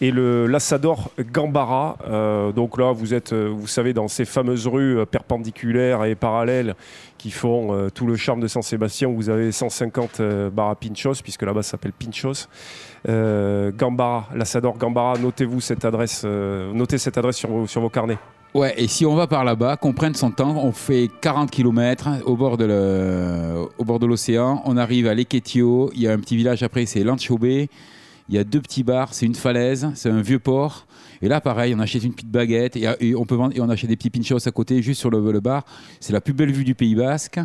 [0.00, 1.96] et le l'Assador Gambara.
[2.08, 6.14] Euh, donc là, vous êtes, euh, vous savez, dans ces fameuses rues euh, perpendiculaires et
[6.14, 6.74] parallèles
[7.18, 9.08] qui font tout le charme de Saint-Sébastien.
[9.08, 12.48] Vous avez 150 euh, bars à Pinchos, puisque là-bas ça s'appelle Pinchos.
[13.06, 15.18] Gambara, l'Assador Gambara.
[15.18, 18.16] Notez-vous cette adresse, notez cette adresse sur vos, carnets.
[18.54, 22.08] Ouais, et si on va par là-bas, qu'on prenne son temps, on fait 40 km
[22.24, 26.18] au bord de au bord de l'océan, on arrive à Leketio, il y a un
[26.18, 27.68] petit village après, c'est Lanchobé,
[28.30, 30.86] il y a deux petits bars, c'est une falaise, c'est un vieux port.
[31.22, 33.68] Et là, pareil, on achète une petite baguette et, et on peut vendre et on
[33.68, 35.64] achète des petits pinchos à côté, juste sur le, le bar.
[36.00, 37.38] C'est la plus belle vue du Pays Basque.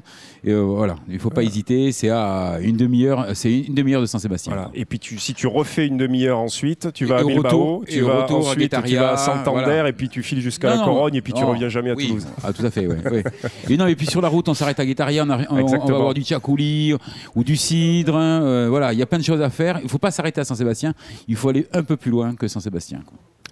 [0.43, 1.91] Et euh, voilà, il faut pas hésiter.
[1.91, 4.53] C'est à une demi-heure, c'est une demi-heure de Saint-Sébastien.
[4.53, 4.71] Voilà.
[4.73, 7.83] Et puis tu, si tu refais une demi-heure ensuite, tu vas Et à Bilbao, retour-
[7.87, 9.89] tu et vas retour à ensuite tu vas à Santander voilà.
[9.89, 11.49] et puis tu files jusqu'à la Corogne et puis tu non.
[11.49, 12.07] reviens jamais à Oui.
[12.07, 12.27] Toulouse.
[12.43, 13.23] Ah, tout à fait, ouais, ouais.
[13.69, 15.97] Et non, et puis sur la route, on s'arrête à Guétaria, on, on- on va
[15.97, 16.93] boire du tchakouli
[17.35, 18.15] ou du cidre.
[18.15, 19.79] euh, voilà, il y a plein de choses à faire.
[19.79, 20.93] Il ne faut pas s'arrêter à Saint-Sébastien.
[21.27, 23.01] Il faut aller un peu plus loin que Saint-Sébastien.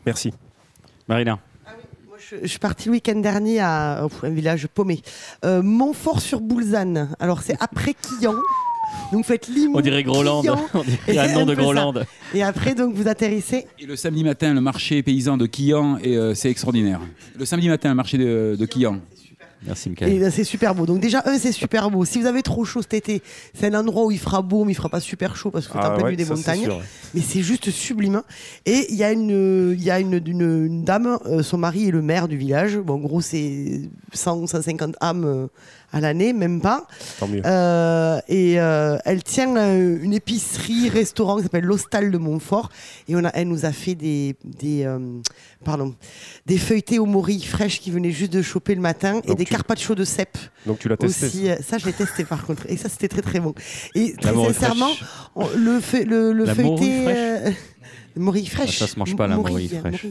[0.05, 0.33] Merci.
[1.07, 1.39] Marina.
[2.07, 5.01] Moi, je, suis partie le week-end dernier à un village paumé.
[5.45, 7.15] Euh, Montfort-sur-Boulzane.
[7.19, 8.35] Alors, c'est après Quillan.
[9.11, 10.43] Donc, faites Limoux, On dirait Groland.
[10.73, 11.55] On Et dirait un nom de.
[11.55, 11.93] Groland.
[12.33, 13.65] Et après, donc, vous atterrissez.
[13.79, 17.01] Et le samedi matin, le marché paysan de Quillan, et, euh, c'est extraordinaire.
[17.37, 18.99] Le samedi matin, le marché de, de Quillan.
[19.65, 20.19] Merci, Et Michael.
[20.19, 20.85] ben, c'est super beau.
[20.85, 22.05] Donc, déjà, un, c'est super beau.
[22.05, 23.21] Si vous avez trop chaud cet été,
[23.53, 25.73] c'est un endroit où il fera beau, mais il fera pas super chaud parce que
[25.73, 26.67] c'est en Ah plein milieu des montagnes.
[27.13, 28.21] mais c'est juste sublime.
[28.65, 31.87] Et il y a une, il y a une, une- une dame, euh, son mari
[31.87, 32.77] est le maire du village.
[32.77, 33.81] Bon, en gros, c'est
[34.13, 35.47] 100, 150 âmes euh,
[35.93, 36.87] à l'année, même pas.
[37.19, 37.41] Tant mieux.
[37.45, 42.69] Euh, et euh, elle tient euh, une épicerie, restaurant qui s'appelle l'Hostal de Montfort.
[43.07, 44.99] Et on a, elle nous a fait des, des, euh,
[45.63, 45.95] pardon,
[46.45, 49.51] des feuilletés aux morilles fraîches qui venaient juste de choper le matin et des tu-
[49.51, 51.25] carpaccio de cèpe Donc tu l'as testé.
[51.27, 51.47] aussi.
[51.63, 52.63] Ça, je l'ai testé par contre.
[52.69, 53.53] Et ça, c'était très très bon.
[53.95, 54.91] Et très sincèrement,
[55.35, 57.45] on- le, le, le La feuilleté.
[58.15, 58.85] morille fraîche euh.
[58.85, 60.05] Ah, ça se mange pas, la morille Morille, fraîche.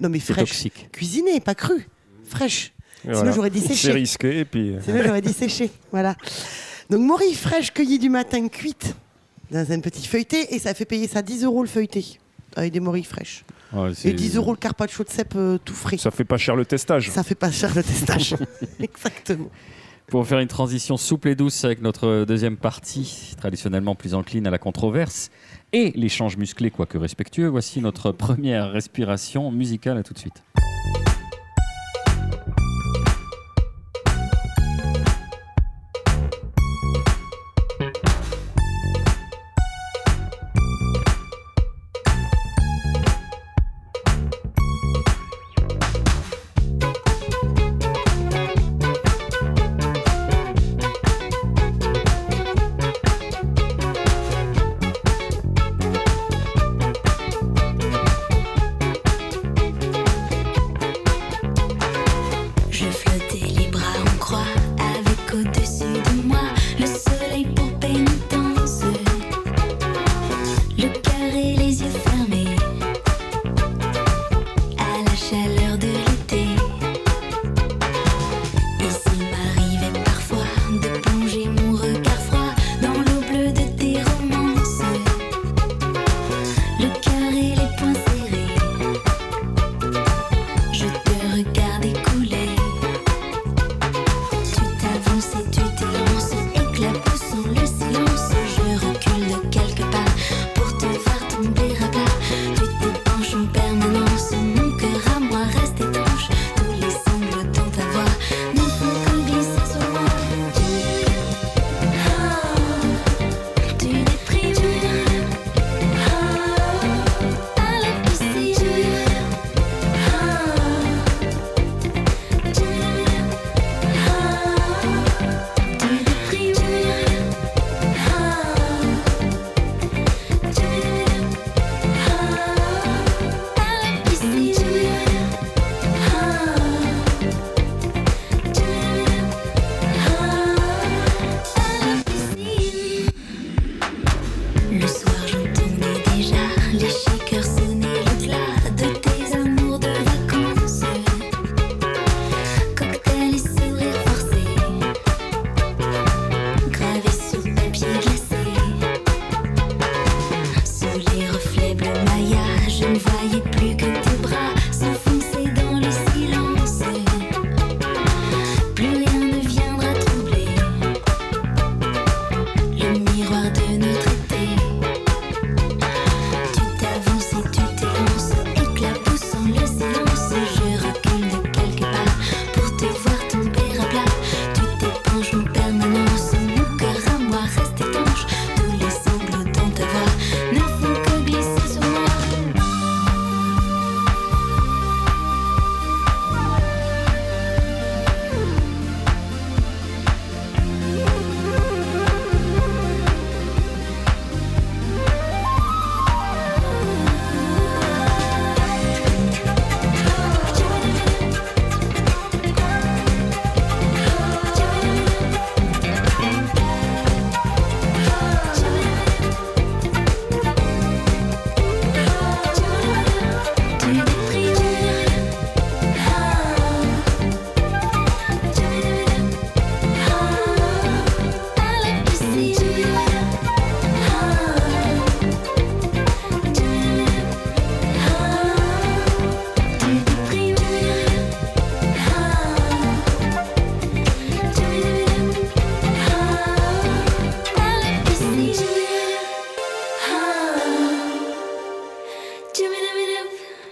[0.00, 0.48] Non, mais C'est fraîche.
[0.50, 0.88] toxique.
[0.92, 1.88] Cuisinée, pas crue.
[2.24, 2.72] Fraîche.
[3.02, 3.32] Sinon, voilà.
[3.32, 4.74] j'aurais dit C'est risqué et puis.
[4.74, 5.70] euh, Sinon, j'aurais dit séché.
[5.90, 6.16] Voilà.
[6.90, 8.94] Donc, morille fraîche cueillie du matin, cuite
[9.50, 10.54] dans un petit feuilleté.
[10.54, 12.04] Et ça fait payer ça 10 euros le feuilleté.
[12.56, 13.44] Avec des morilles fraîches.
[13.72, 15.96] Ouais, Et c'est- 10 euros le carpaccio de cèpe euh, tout frais.
[15.96, 17.10] Ça, Ça fait pas cher le testage.
[17.10, 18.34] fait pas cher le testage.
[18.80, 19.48] Exactement.
[20.08, 24.50] Pour faire une transition souple et douce avec notre deuxième partie, traditionnellement plus encline à
[24.50, 25.30] la controverse,
[25.72, 29.98] et l'échange musclé, quoique respectueux, voici notre première respiration musicale.
[29.98, 30.42] À tout de suite.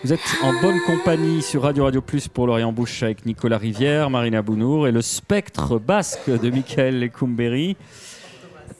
[0.08, 4.08] Vous êtes en bonne compagnie sur Radio Radio Plus pour Lorient Bouche avec Nicolas Rivière,
[4.08, 7.76] Marina Bounour et le spectre basque de Michael Lecumberi.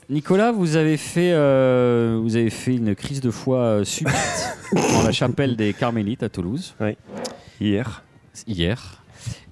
[0.09, 4.15] Nicolas, vous avez fait, euh, vous avez fait une crise de foi euh, subite
[4.73, 6.75] dans la chapelle des Carmélites à Toulouse
[7.61, 8.03] Hier.
[8.47, 9.03] hier.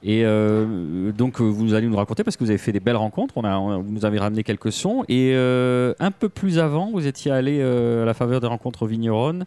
[0.03, 3.35] Et euh, donc, vous allez nous raconter parce que vous avez fait des belles rencontres.
[3.37, 5.05] On a, on vous nous avez ramené quelques sons.
[5.11, 9.45] Et un peu plus avant, vous étiez allé à la faveur des rencontres vigneronnes.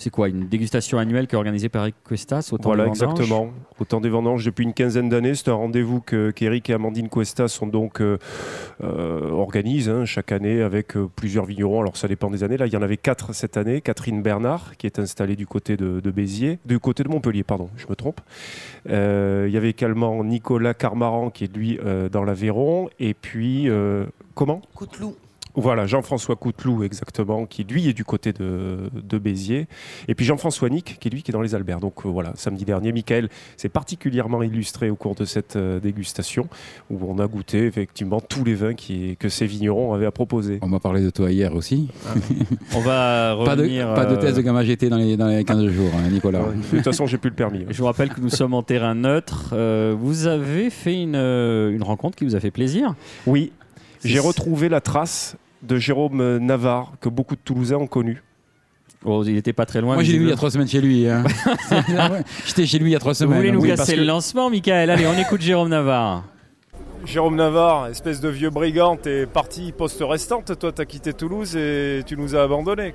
[0.00, 2.90] C'est quoi Une dégustation annuelle qui est organisée par Eric Cuestas au temps Voilà, des
[2.90, 3.50] vendanges exactement.
[3.80, 7.08] Au temps des vendanges, depuis une quinzaine d'années, c'est un rendez-vous que- qu'Éric et Amandine
[7.08, 8.16] Cuesta sont donc euh,
[8.84, 11.80] euh, organisent hein, chaque année avec euh, plusieurs vignerons.
[11.80, 12.56] Alors ça dépend des années.
[12.56, 13.80] Là, il y en avait quatre cette année.
[13.80, 17.68] Catherine Bernard, qui est installée du côté de, de Béziers, du côté de Montpellier, pardon,
[17.76, 18.20] je me trompe.
[18.88, 23.68] Euh, il y avait également Nicolas Carmaran, qui est lui euh, dans l'Aveyron, et puis
[23.68, 24.04] euh,
[24.36, 24.62] comment?
[24.76, 25.16] Couteloup.
[25.60, 29.66] Voilà, Jean-François Couteloup, exactement, qui lui est du côté de, de Béziers.
[30.08, 31.80] Et puis Jean-François Nick, qui lui qui est dans les Alberts.
[31.80, 36.48] Donc euh, voilà, samedi dernier, Michael s'est particulièrement illustré au cours de cette euh, dégustation,
[36.90, 40.58] où on a goûté effectivement tous les vins qui, que ces vignerons avaient à proposer.
[40.62, 41.88] On m'a parlé de toi hier aussi.
[42.74, 43.94] On va Pas de, revenir.
[43.94, 46.42] pas de euh, test de gamma GT dans les, dans les 15 jours, hein, Nicolas.
[46.42, 47.64] Ouais, de toute façon, j'ai plus le permis.
[47.68, 49.50] Je vous rappelle que nous sommes en terrain neutre.
[49.52, 52.94] Euh, vous avez fait une, euh, une rencontre qui vous a fait plaisir.
[53.26, 53.52] Oui,
[54.04, 58.22] j'ai retrouvé la trace de Jérôme Navarre, que beaucoup de Toulousains ont connu.
[59.04, 59.94] Oh, il n'était pas très loin.
[59.94, 61.08] Moi, je l'ai vu il y a trois semaines chez lui.
[61.08, 61.22] hein.
[62.46, 63.36] J'étais chez lui il y a trois Vous semaines.
[63.38, 64.90] voulez nous Oui, casser le lancement, Michael?
[64.90, 66.24] Allez, on écoute Jérôme Navarre.
[67.04, 72.02] Jérôme Navarre, espèce de vieux brigand, t'es parti poste restante, toi t'as quitté Toulouse et
[72.06, 72.92] tu nous as abandonnés.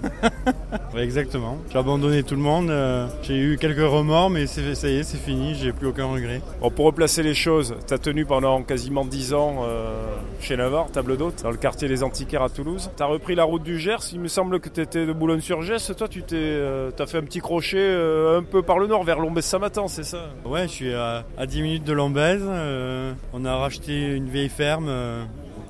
[0.98, 1.58] Exactement.
[1.72, 2.70] J'ai abandonné tout le monde.
[2.70, 5.56] euh, j'ai eu quelques remords, mais c'est- ça y est, c'est fini.
[5.56, 6.42] J'ai plus aucun regret.
[6.62, 9.94] Bon, pour replacer les choses, t'as tenu pendant quasiment 10 ans euh,
[10.40, 12.92] chez Navarre, table d'hôte, dans le quartier des Antiquaires à Toulouse.
[12.96, 16.22] T'as repris la route du Gers, il me semble que t'étais de Boulogne-sur-Gers, toi tu
[16.22, 19.88] t'es, euh, t'as fait un petit crochet euh, un peu par le nord, vers Lombès-Samatan,
[19.88, 20.30] c'est ça?
[20.46, 22.38] Ouais, je suis à, à 10 minutes de Lombez.
[23.34, 24.88] on a racheté une vieille ferme.
[24.90, 25.24] euh,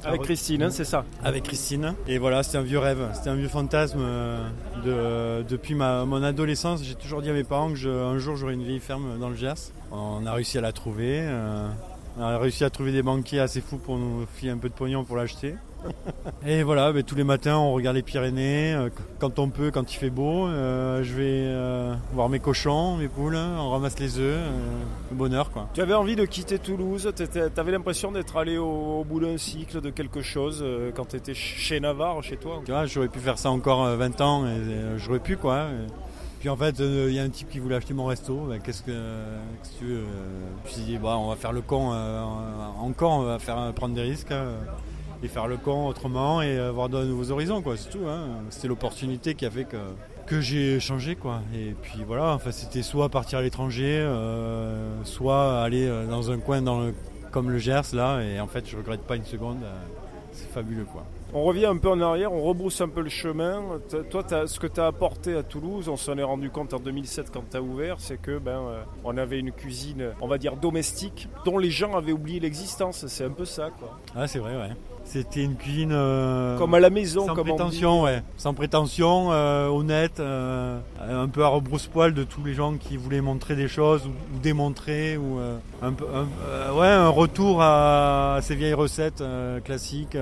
[0.03, 1.93] Avec Christine, hein, c'est ça avec Christine.
[2.07, 3.99] Et voilà, c'était un vieux rêve, c'était un vieux fantasme.
[4.01, 4.37] euh,
[4.83, 8.35] de, depuis ma, mon adolescence, j'ai toujours dit à mes parents que je- un jour
[8.35, 9.53] j'aurais une vieille ferme dans le Gers.
[9.91, 11.19] On a réussi à la trouver.
[11.21, 11.67] euh,
[12.17, 14.73] on a réussi à trouver des banquiers assez fous pour nous filer un peu de
[14.73, 15.55] pognon pour l'acheter.
[16.45, 19.93] Et voilà, ben, tous les matins on regarde les Pyrénées, euh, quand on peut, quand
[19.93, 20.47] il fait beau.
[20.47, 24.39] euh, je vais euh, voir mes cochons, mes poules, on ramasse les œufs,
[25.11, 25.69] le bonheur quoi.
[25.73, 29.37] Tu avais envie de quitter Toulouse, t'étais- t'avais l'impression d'être allé au, au bout d'un
[29.37, 30.63] cycle, de quelque chose,
[30.95, 34.21] quand t'étais chez Navarre, chez toi Tu vois, j'aurais pu faire ça encore euh, 20
[34.21, 35.67] ans, et, j'aurais pu quoi.
[35.71, 35.87] Et
[36.39, 38.35] puis en fait, euh, il y a un type qui voulait acheter mon resto.
[38.49, 38.91] Ben, qu'est-ce que,
[39.79, 40.03] tu veux euh,
[40.65, 41.91] Je me suis dit, bah, on va faire le con
[42.81, 44.57] encore, on va faire, prendre des risques euh,
[45.23, 47.77] et faire le con autrement et euh, voir de nouveaux horizons, quoi.
[47.77, 48.05] C'est tout.
[48.07, 48.27] Hein.
[48.49, 49.77] C'était l'opportunité qui a fait que,
[50.27, 51.39] que j'ai changé, quoi.
[51.55, 56.37] Et puis voilà, enfin, c'était soit partir à l'étranger, euh, soit aller euh, dans un
[56.39, 56.93] coin dans le-
[57.31, 58.21] comme le Gers là.
[58.21, 59.57] Et en fait, je regrette pas une seconde.
[59.63, 59.73] euh,
[60.33, 61.03] c'est fabuleux, quoi.
[61.35, 63.61] On revient un peu en arrière, on rebrousse un peu le chemin.
[64.11, 66.79] Toi, t'as- ce que tu as apporté à Toulouse, on s'en est rendu compte en
[66.79, 70.37] 2007 quand tu as ouvert, c'est que ben, euh, on avait une cuisine, on va
[70.39, 73.05] dire domestique, dont les gens avaient oublié l'existence.
[73.07, 73.99] C'est un peu ça, quoi.
[74.15, 74.69] Ah, c'est vrai, ouais.
[75.05, 75.91] C'était une cuisine.
[75.91, 77.57] euh, Comme à la maison, sans comme on dit.
[77.57, 78.23] prétention, ouais.
[78.37, 83.21] Sans prétention, euh, honnête, euh, un peu à rebrousse-poil de tous les gens qui voulaient
[83.21, 85.37] montrer des choses ou, ou démontrer, ou
[85.81, 89.23] un, peu, un- ouais, un retour à ces vieilles recettes
[89.63, 90.17] classiques.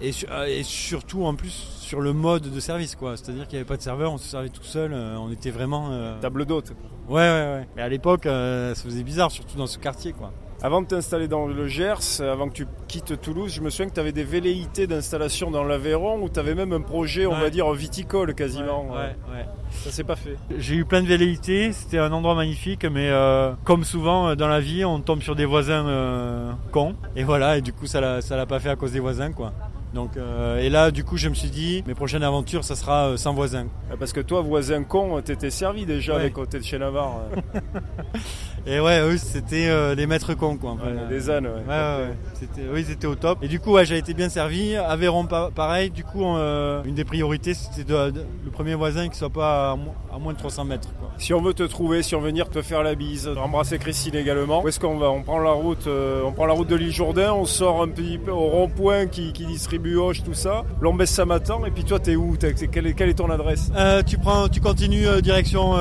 [0.00, 3.16] et, su- et surtout, en plus, sur le mode de service, quoi.
[3.16, 5.90] C'est-à-dire qu'il n'y avait pas de serveur, on se servait tout seul, on était vraiment.
[6.22, 6.72] Table d'hôte.
[7.08, 7.68] Ouais, ouais, ouais.
[7.76, 10.32] Mais à l'époque, ça faisait bizarre, surtout dans ce quartier, quoi.
[10.64, 13.94] Avant de t'installer dans le Gers, avant que tu quittes Toulouse, je me souviens que
[13.94, 17.40] tu avais des velléités d'installation dans l'Aveyron où tu avais même un projet, on Ouais.
[17.40, 18.86] va dire, viticole quasiment.
[18.92, 19.46] ouais, ouais.
[19.72, 20.36] Ça s'est pas fait.
[20.58, 24.46] J'ai eu plein de velléités, c'était un endroit magnifique, mais euh, comme souvent euh, dans
[24.46, 26.94] la vie, on tombe sur des voisins euh, cons.
[27.16, 29.52] Et voilà, et du coup, ça l'a, pas fait à cause des voisins, quoi.
[29.94, 33.08] Donc, euh, et là, du coup, je me suis dit, mes prochaines aventures, ça sera
[33.08, 33.66] euh, sans voisins.
[33.98, 36.20] Parce que toi, voisin con, t'étais servi déjà Ouais.
[36.20, 37.16] avec côté de chez Navarre.
[38.64, 40.72] Et ouais, eux, c'était euh, les maîtres cons, quoi.
[40.72, 41.52] Enfin, Ouais, des ânes, ouais.
[41.52, 42.16] Ouais, ouais, ouais.
[42.34, 43.38] C'était, oui, ils étaient au top.
[43.42, 44.76] Et du coup, ouais, j'ai été bien servi.
[44.76, 45.90] Aveyron, pa- pareil.
[45.90, 49.72] Du coup, euh, une des priorités, c'était de, de- le premier voisin qui soit pas
[49.72, 51.10] à, mo- à moins de 300 mètres, quoi.
[51.18, 54.14] Si on veut te trouver, si on veut venir te faire la bise, embrasser Christine
[54.14, 55.10] également, où est-ce qu'on va?
[55.10, 57.88] On prend la route, euh, on prend la route de l'île Jourdain, on sort un
[57.88, 60.64] petit peu au rond-point qui, qui distribue Hoche, tout ça.
[60.80, 62.36] Lombès Samatan, et puis toi, t'es où?
[62.36, 63.72] T'es- quelle, est, quelle est ton adresse?
[63.76, 65.74] Euh, tu prends, tu continues direction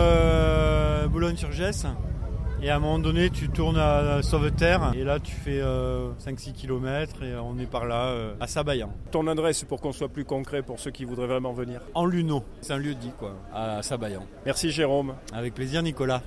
[1.09, 1.85] Boulogne-sur-Gesse.
[2.63, 7.23] Et à un moment donné, tu tournes à Sauveterre et là, tu fais 5-6 km
[7.23, 8.93] et on est par là à Sabayan.
[9.09, 11.81] Ton adresse pour qu'on soit plus concret pour ceux qui voudraient vraiment venir?
[11.95, 14.25] En Luno, c'est un lieu dit quoi, à Sabayan.
[14.45, 15.15] Merci Jérôme.
[15.33, 16.21] Avec plaisir Nicolas.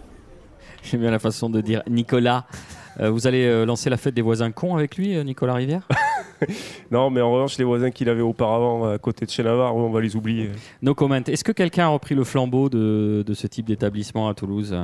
[0.82, 2.46] J'aime bien la façon de dire Nicolas.
[3.00, 5.86] Euh, vous allez euh, lancer la fête des voisins cons avec lui, euh, Nicolas Rivière?
[6.90, 9.88] Non, mais en revanche, les voisins qu'il avait auparavant à côté de chez Navarre, on
[9.88, 10.50] va les oublier.
[10.82, 11.14] No comment.
[11.14, 14.76] Est-ce que quelqu'un a repris le flambeau de, de ce type d'établissement à Toulouse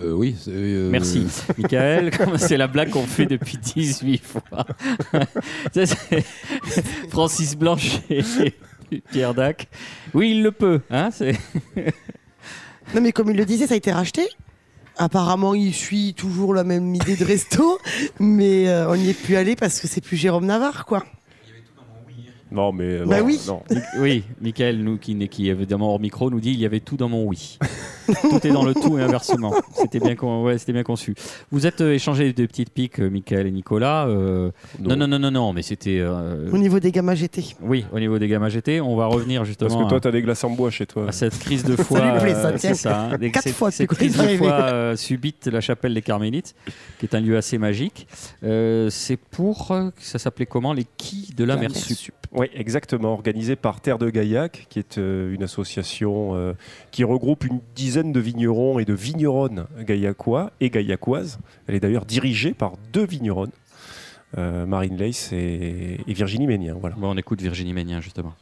[0.00, 0.36] Euh, oui.
[0.48, 1.26] euh, Merci.
[1.56, 4.66] Michael, c'est la blague qu'on fait depuis 18 fois.
[5.74, 5.84] Ça,
[7.10, 8.22] Francis Blanchet
[8.90, 9.68] et Pierre Dac.
[10.14, 10.80] Oui, il le peut.
[10.90, 11.10] Hein
[12.94, 14.26] Non, mais comme il le disait, ça a été racheté.
[14.96, 17.78] Apparemment, il suit toujours la même idée de resto,
[18.18, 21.04] mais euh, on n'y est plus allé parce que c'est plus Jérôme Navarre, quoi.
[22.50, 22.84] Non, mais.
[23.00, 23.38] euh, Bah non, oui.
[23.46, 23.62] non.
[23.98, 26.96] Oui, Michael, nous, qui, qui est évidemment hors micro, nous dit il y avait tout
[26.96, 27.58] dans mon oui.
[28.30, 29.52] Tout est dans le tout et inversement.
[29.74, 31.14] C'était bien, con- ouais, c'était bien conçu.
[31.50, 34.06] Vous êtes euh, échangé des petites piques, euh, Michael et Nicolas.
[34.06, 35.98] euh, non, non, non, non, non, mais c'était.
[36.00, 37.56] euh, Au niveau des gammas GT.
[37.62, 39.68] oui, au niveau des gamma GT, on va revenir justement.
[39.70, 41.08] Parce que toi, à- t'as des glaces en bois chez toi.
[41.08, 43.96] à cette crise de foi, lui plaît, ça, euh, ça, hein, Quatre fois cette tu
[43.96, 46.54] crise de foi euh, subite la chapelle des Carmélites,
[46.98, 48.06] qui est un lieu assez magique.
[48.44, 52.14] Euh, c'est pour, euh, ça s'appelait comment, les quilles de la, La mer Sup.
[52.32, 53.12] Oui, exactement.
[53.14, 56.52] Organisé par Terre de Gaillac, qui est euh, une association euh,
[56.90, 61.38] qui regroupe une dizaine de vignerons et de vigneronnes gaillacois et gaillacoises.
[61.66, 63.50] Elle est d'ailleurs dirigée par deux vigneronnes,
[64.36, 66.76] euh, Marine Leiss et, Virginie Ménien.
[66.80, 66.96] Voilà.
[67.00, 68.34] On écoute Virginie Ménien justement.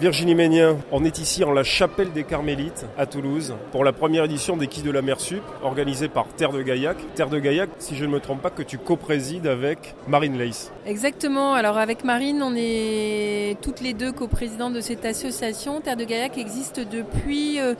[0.00, 4.24] Virginie Ménien, on est ici en la chapelle des Carmélites à Toulouse pour la première
[4.24, 6.96] édition des Quilles de la Mer Sup organisée par Terre de Gaillac.
[7.14, 10.72] Terre de Gaillac, si je ne me trompe pas, que tu co-présides avec Marine Leiss.
[10.84, 11.54] Exactement.
[11.54, 15.80] Alors avec Marine, on est toutes les deux coprésidentes de cette association.
[15.80, 17.74] Terre de Gaillac existe depuis euh,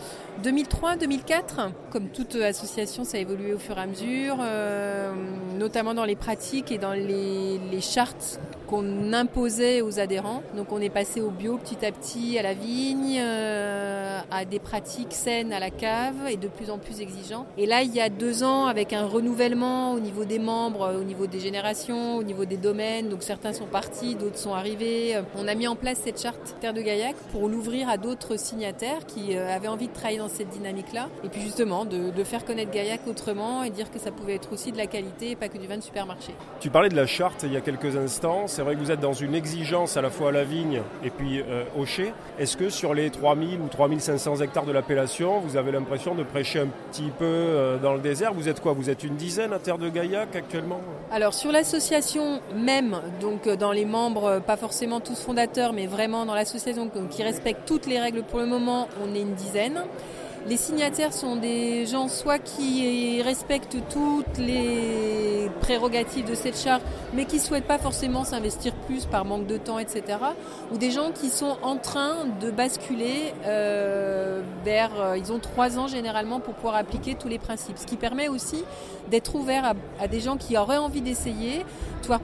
[0.45, 1.71] 2003-2004.
[1.91, 5.13] Comme toute association, ça a évolué au fur et à mesure, euh,
[5.59, 10.43] notamment dans les pratiques et dans les chartes qu'on imposait aux adhérents.
[10.57, 12.04] Donc on est passé au bio petit à petit,
[12.39, 16.79] à la vigne, euh, à des pratiques saines à la cave et de plus en
[16.79, 17.47] plus exigeants.
[17.57, 21.03] Et là, il y a deux ans, avec un renouvellement au niveau des membres, au
[21.03, 25.17] niveau des générations, au niveau des domaines, donc certains sont partis, d'autres sont arrivés.
[25.39, 29.07] On a mis en place cette charte Terre de Gaillac pour l'ouvrir à d'autres signataires
[29.07, 31.09] qui euh, avaient envie de travailler dans cette dynamique-là.
[31.25, 34.53] Et puis justement, de, de faire connaître Gaillac autrement et dire que ça pouvait être
[34.53, 36.35] aussi de la qualité et pas que du vin de supermarché.
[36.61, 38.47] Tu parlais de la charte il y a quelques instants.
[38.47, 41.11] C'est vrai que vous êtes dans une exigence à la fois à la vigne et
[41.11, 41.87] puis euh, au
[42.39, 46.61] Est-ce que sur les 3000 ou 3500 hectares de l'appellation, vous avez l'impression de prêcher
[46.61, 48.33] un petit peu euh, dans le désert?
[48.33, 48.73] Vous êtes quoi?
[48.73, 50.81] Vous êtes une dizaine à Terre de Gaillac actuellement?
[51.13, 55.87] Alors sur l'association même, donc euh, dans les membres, euh, pas forcément tous fondateurs, mais
[55.87, 59.83] vraiment dans l'association qui respecte toutes les règles pour le moment, on est une dizaine.
[60.47, 66.83] Les signataires sont des gens soit qui respectent toutes les prérogatives de cette charte,
[67.15, 70.19] mais qui souhaitent pas forcément s'investir plus par manque de temps, etc.
[70.71, 75.79] Ou des gens qui sont en train de basculer euh, vers, euh, ils ont trois
[75.79, 78.65] ans généralement pour pouvoir appliquer tous les principes, ce qui permet aussi
[79.11, 82.21] d'être ouvert à, à des gens qui auraient envie d'essayer, de pouvoir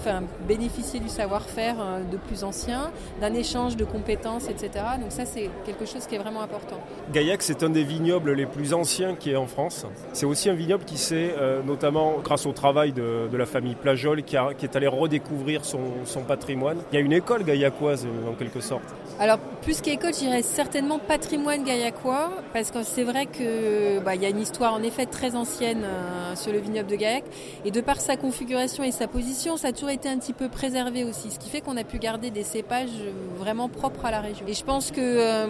[0.00, 4.70] enfin, bénéficier du savoir-faire euh, de plus anciens, d'un échange de compétences, etc.
[5.00, 6.76] Donc ça, c'est quelque chose qui est vraiment important.
[7.12, 9.84] Gaillac, c'est un des vignobles les plus anciens qui est en France.
[10.12, 13.74] C'est aussi un vignoble qui s'est, euh, notamment grâce au travail de, de la famille
[13.74, 16.78] Plajol, qui, a- qui est allé redécouvrir son, son patrimoine.
[16.92, 18.84] Il y a une école gaillacoise, euh, en quelque sorte.
[19.20, 24.24] Alors, plus qu'école, je dirais certainement patrimoine gaillacois, parce que c'est vrai que bah, y
[24.24, 27.24] a une histoire en effet très ancienne euh, sur le vignoble de Gaillac,
[27.64, 30.48] et de par sa configuration et sa position, ça a toujours été un petit peu
[30.48, 34.10] préservé aussi, ce qui fait qu'on a pu garder des cépages euh, vraiment propres à
[34.10, 34.44] la région.
[34.46, 35.46] Et je pense que euh,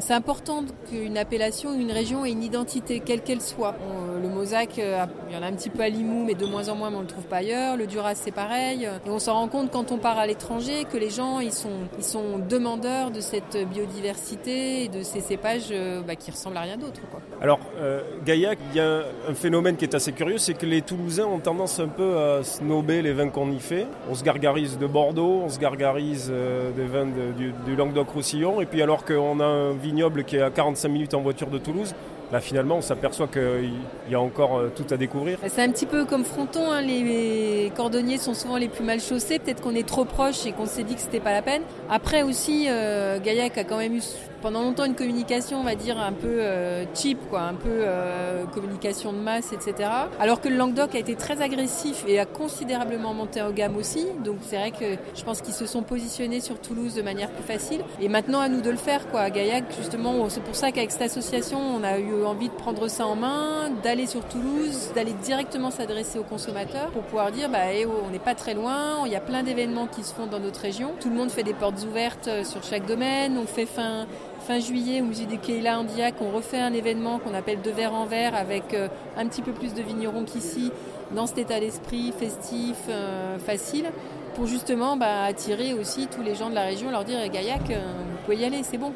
[0.00, 3.74] c'est important qu'une appellation, une région ait une identité, quelle qu'elle soit.
[3.88, 6.44] On- le Mosaque, euh, il y en a un petit peu à Limoux, mais de
[6.44, 7.78] moins en moins, mais on le trouve pas ailleurs.
[7.78, 8.84] Le Duras, c'est pareil.
[9.06, 11.70] Et on s'en rend compte quand on part à l'étranger que les gens, ils sont,
[11.96, 16.60] ils sont demandeurs de cette biodiversité et de ces cépages euh, bah, qui ressemblent à
[16.62, 17.00] rien d'autre.
[17.40, 20.82] Alors, euh, Gaillac, il y a un phénomène qui est assez curieux, c'est que les
[20.82, 23.86] Toulousains ont tendance un peu à snober les vins qu'on y fait.
[24.10, 28.82] On se gargarise de Bordeaux, on se gargarise euh, des vins du Languedoc-Roussillon, et puis
[28.82, 31.94] alors qu'on a un vignoble qui est à 45 minutes en voiture de Toulouse,
[32.32, 33.72] là finalement on s'aperçoit qu'il
[34.10, 35.38] y a encore euh, tout à découvrir.
[35.40, 39.00] Bah, C'est un petit peu comme Fronton, hein, les cordonniers sont souvent les plus mal
[39.00, 41.62] chaussés, peut-être qu'on est trop proche et qu'on s'est dit que c'était pas la peine.
[41.88, 44.02] Après aussi, euh, Gaillac a quand même eu
[44.42, 48.44] pendant longtemps une communication, on va dire, un peu euh, cheap, quoi, un peu euh,
[48.46, 49.88] communication de masse, etc.
[50.18, 54.06] Alors que le Languedoc a été très agressif et a considérablement monté en gamme aussi.
[54.24, 57.44] Donc c'est vrai que je pense qu'ils se sont positionnés sur Toulouse de manière plus
[57.44, 57.80] facile.
[58.00, 59.20] Et maintenant à nous de le faire, quoi.
[59.20, 62.88] À Gaillac, justement, c'est pour ça qu'avec cette association, on a eu envie de prendre
[62.88, 67.72] ça en main, d'aller sur Toulouse, d'aller directement s'adresser aux consommateurs pour pouvoir dire, bah,
[67.72, 70.26] eh oh, on n'est pas très loin, il y a plein d'événements qui se font
[70.26, 70.92] dans notre région.
[71.00, 73.38] Tout le monde fait des portes ouvertes euh, sur chaque domaine.
[73.38, 74.06] On fait fin,
[74.40, 77.70] fin juillet au musée du Keila en Diac, on refait un événement qu'on appelle De
[77.70, 80.72] verre en verre avec euh, un petit peu plus de vignerons qu'ici,
[81.14, 83.86] dans cet état d'esprit festif, euh, facile,
[84.34, 88.24] pour justement bah, attirer aussi tous les gens de la région, leur dire Gaillac, vous
[88.24, 88.92] pouvez y aller, c'est bon.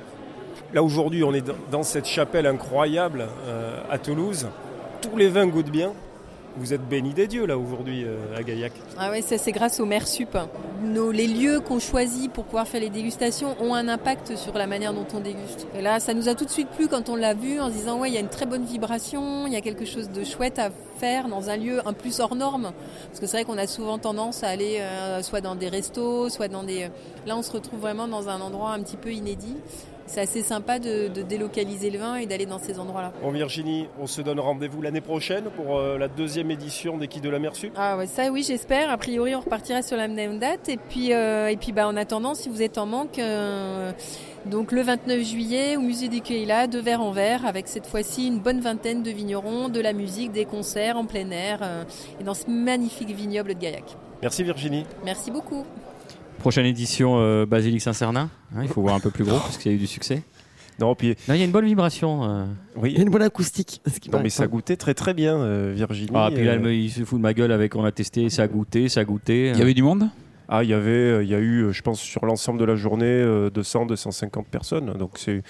[0.73, 3.27] Là aujourd'hui, on est dans cette chapelle incroyable
[3.91, 4.49] à Toulouse.
[5.03, 5.93] Tous les vins goûtent bien.
[6.57, 8.73] Vous êtes béni des dieux là aujourd'hui euh, à Gaillac.
[8.97, 10.05] Ah ouais, ça c'est grâce au maire.
[10.85, 14.67] Nos, les lieux qu'on choisit pour pouvoir faire les dégustations ont un impact sur la
[14.67, 15.67] manière dont on déguste.
[15.77, 17.75] Et là, ça nous a tout de suite plu quand on l'a vu en se
[17.75, 20.23] disant ouais, il y a une très bonne vibration, il y a quelque chose de
[20.23, 22.73] chouette à faire dans un lieu un plus hors norme.
[23.09, 26.29] Parce que c'est vrai qu'on a souvent tendance à aller euh, soit dans des restos,
[26.29, 26.89] soit dans des.
[27.27, 29.57] Là, on se retrouve vraiment dans un endroit un petit peu inédit
[30.07, 33.13] c'est assez sympa de, délocaliser le vin et d'aller dans ces endroits-là.
[33.23, 37.23] Bon Virginie, on se donne rendez-vous l'année prochaine pour euh, la deuxième édition des Quilles
[37.23, 38.91] de la Mer Sup Ah ouais, ça oui j'espère.
[38.91, 41.97] A priori on repartira sur la même date et puis, euh, et puis bah, en
[41.97, 43.19] attendant si vous êtes en manque...
[43.19, 43.93] Euh,
[44.47, 48.27] donc le 29 juillet au musée du Keila, de verre en verre, avec cette fois-ci
[48.27, 51.87] une bonne vingtaine de vignerons, de la musique, des concerts en plein air,
[52.21, 53.97] et dans ce magnifique vignoble de Gaillac.
[54.21, 54.85] Merci Virginie.
[55.03, 55.65] Merci beaucoup.
[56.45, 58.29] Prochaine édition euh, Basilique Saint-Cernin.
[58.55, 60.23] Hein, il faut voir un peu plus gros parce qu'il y a eu du succès.
[60.79, 61.17] Non, puis...
[61.27, 62.23] il y a une bonne vibration.
[62.23, 62.45] Euh.
[62.77, 62.91] Oui.
[62.91, 63.81] Il y a une bonne acoustique.
[64.13, 66.11] Non, mais ça goûtait très très bien, euh, Virginie.
[66.13, 68.47] Ah, puis là, il se fout de ma gueule avec on a testé, ça a
[68.47, 69.53] goûté, ça a goûté.
[69.55, 70.11] Il y avait du monde?
[70.47, 73.25] Ah, il y avait, il y a eu, je pense, sur l'ensemble de la journée,
[73.55, 74.93] 200, 250 personnes.
[74.99, 75.43] Donc c'est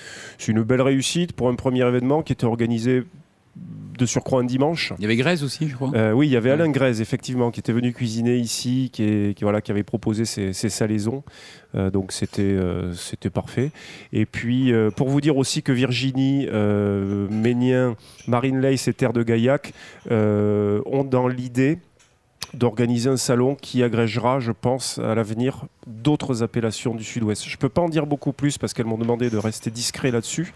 [0.47, 3.03] une belle réussite pour un premier événement qui était organisé
[3.97, 4.93] de surcroît un dimanche.
[4.99, 5.91] Il y avait Grèze aussi, je crois.
[5.95, 9.61] Euh, oui, il y avait Alain Grèze, effectivement, qui était venu cuisiner ici, qui, voilà,
[9.61, 11.23] qui avait proposé ses, salaisons.
[11.75, 13.71] Euh, donc c'était euh, c'était parfait.
[14.13, 16.47] Et puis, pour vous dire aussi que Virginie,
[17.31, 19.73] Ménien, Marine Leys et Terre de Gaillac
[20.11, 21.79] ont dans l'idée
[22.55, 27.45] d'organiser un salon qui agrégera, je pense, à l'avenir d'autres appellations du Sud-Ouest.
[27.47, 30.11] Je ne peux pas en dire beaucoup plus parce qu'elles m'ont demandé de rester discret
[30.11, 30.53] là-dessus,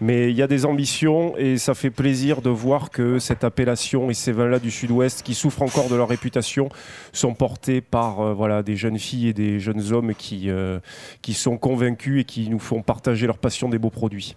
[0.00, 4.10] mais il y a des ambitions et ça fait plaisir de voir que cette appellation
[4.10, 6.68] et ces vins-là du Sud-Ouest, qui souffrent encore de leur réputation,
[7.12, 10.78] sont portés par euh, voilà, des jeunes filles et des jeunes hommes qui, euh,
[11.22, 14.36] qui sont convaincus et qui nous font partager leur passion des beaux produits.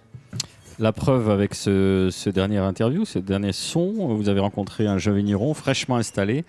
[0.78, 5.16] La preuve avec ce, ce dernier interview, ce dernier son, vous avez rencontré un jeune
[5.16, 6.44] vigneron fraîchement installé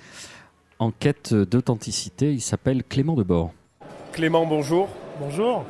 [0.79, 2.31] en quête d'authenticité.
[2.31, 3.51] Il s'appelle Clément Debord.
[4.13, 4.87] Clément, bonjour.
[5.19, 5.65] Bonjour.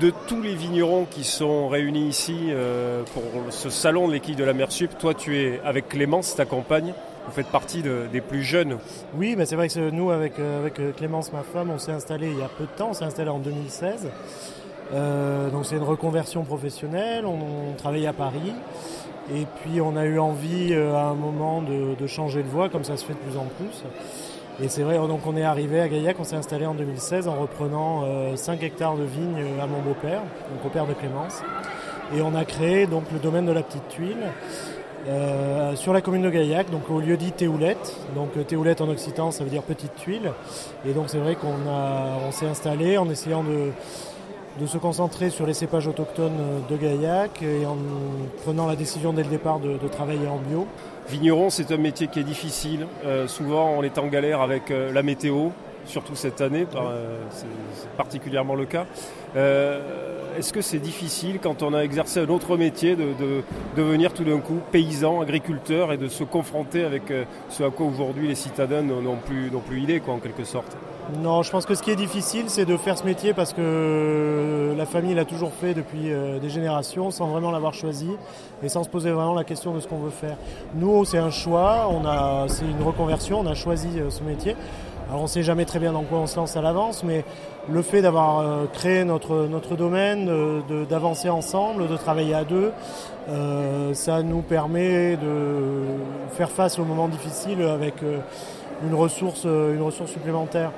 [0.00, 3.22] De tous les vignerons qui sont réunis ici euh, pour
[3.52, 6.94] ce salon de l'équipe de la mer Sup, toi tu es avec Clémence, ta compagne,
[7.26, 8.78] vous faites partie des plus jeunes.
[9.14, 11.92] Oui, mais c'est vrai que nous, avec, euh, avec euh, Clémence, ma femme, on s'est
[11.92, 14.08] installé il y a peu de temps, on s'est installé en 2016.
[15.52, 18.54] donc c'est une reconversion professionnelle, on, travaille à Paris.
[19.30, 22.84] Et puis on a eu envie à un moment de, de, changer de voie, comme
[22.84, 23.84] ça se fait de plus en plus.
[24.60, 27.34] Et c'est vrai, donc on est arrivé à Gaillac, on s'est installé en 2016 en
[27.34, 28.04] reprenant
[28.36, 31.42] 5 euh, hectares de vignes euh, à mon beau-père, donc au père de Clémence.
[32.14, 34.26] Et on a créé donc le domaine de la petite tuile
[35.08, 37.96] euh, sur la commune de Gaillac, donc au lieu dit Théoulette.
[38.14, 40.30] Donc Théoulette en occitan, ça veut dire petite tuile.
[40.86, 43.70] Et donc c'est vrai qu'on on s'est installé en essayant de,
[44.60, 47.76] de se concentrer sur les cépages autochtones de Gaillac et en
[48.44, 50.66] prenant la décision dès le départ de travailler en bio.
[51.08, 52.86] Vigneron, c'est un métier qui est difficile.
[53.04, 55.48] Euh, souvent, on est en galère avec euh, la météo,
[55.86, 58.86] surtout cette année, euh, c'est particulièrement le cas.
[59.34, 63.42] Est-ce que c'est difficile quand on a exercé un autre métier de,
[63.76, 67.12] devenir tout d'un coup paysan, agriculteur et de se confronter avec
[67.50, 70.76] ce à quoi aujourd'hui les citadins n'ont plus, plus idée, quoi, en quelque sorte?
[71.20, 74.72] Non, je pense que ce qui est difficile, c'est de faire ce métier parce que
[74.76, 78.08] la famille l'a toujours fait depuis euh, des générations sans vraiment l'avoir choisi
[78.62, 80.36] et sans se poser vraiment la question de ce qu'on veut faire.
[80.74, 81.90] Nous, c'est un choix,
[82.48, 84.56] c'est une reconversion, on a choisi euh, ce métier.
[85.12, 87.22] Alors on ne sait jamais très bien dans quoi on se lance à l'avance, mais
[87.70, 90.30] le fait d'avoir euh, créé notre, notre domaine,
[90.88, 92.72] d'avancer ensemble, de travailler à deux,
[93.92, 95.84] ça nous permet de
[96.30, 97.96] faire face aux moments difficiles avec
[98.82, 100.72] une, ressource, une ressource supplémentaire.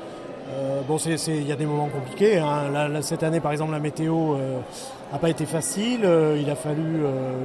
[0.53, 2.39] Euh, bon, il y a des moments compliqués.
[2.39, 3.01] Hein.
[3.01, 6.01] cette année, par exemple, la météo n'a euh, pas été facile.
[6.05, 7.03] Euh, il, a fallu,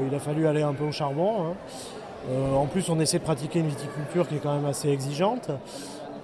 [0.09, 1.43] il a fallu aller un peu au charbon.
[1.43, 2.33] Hein.
[2.55, 5.49] en plus, on essaie de pratiquer une viticulture qui est quand même assez exigeante.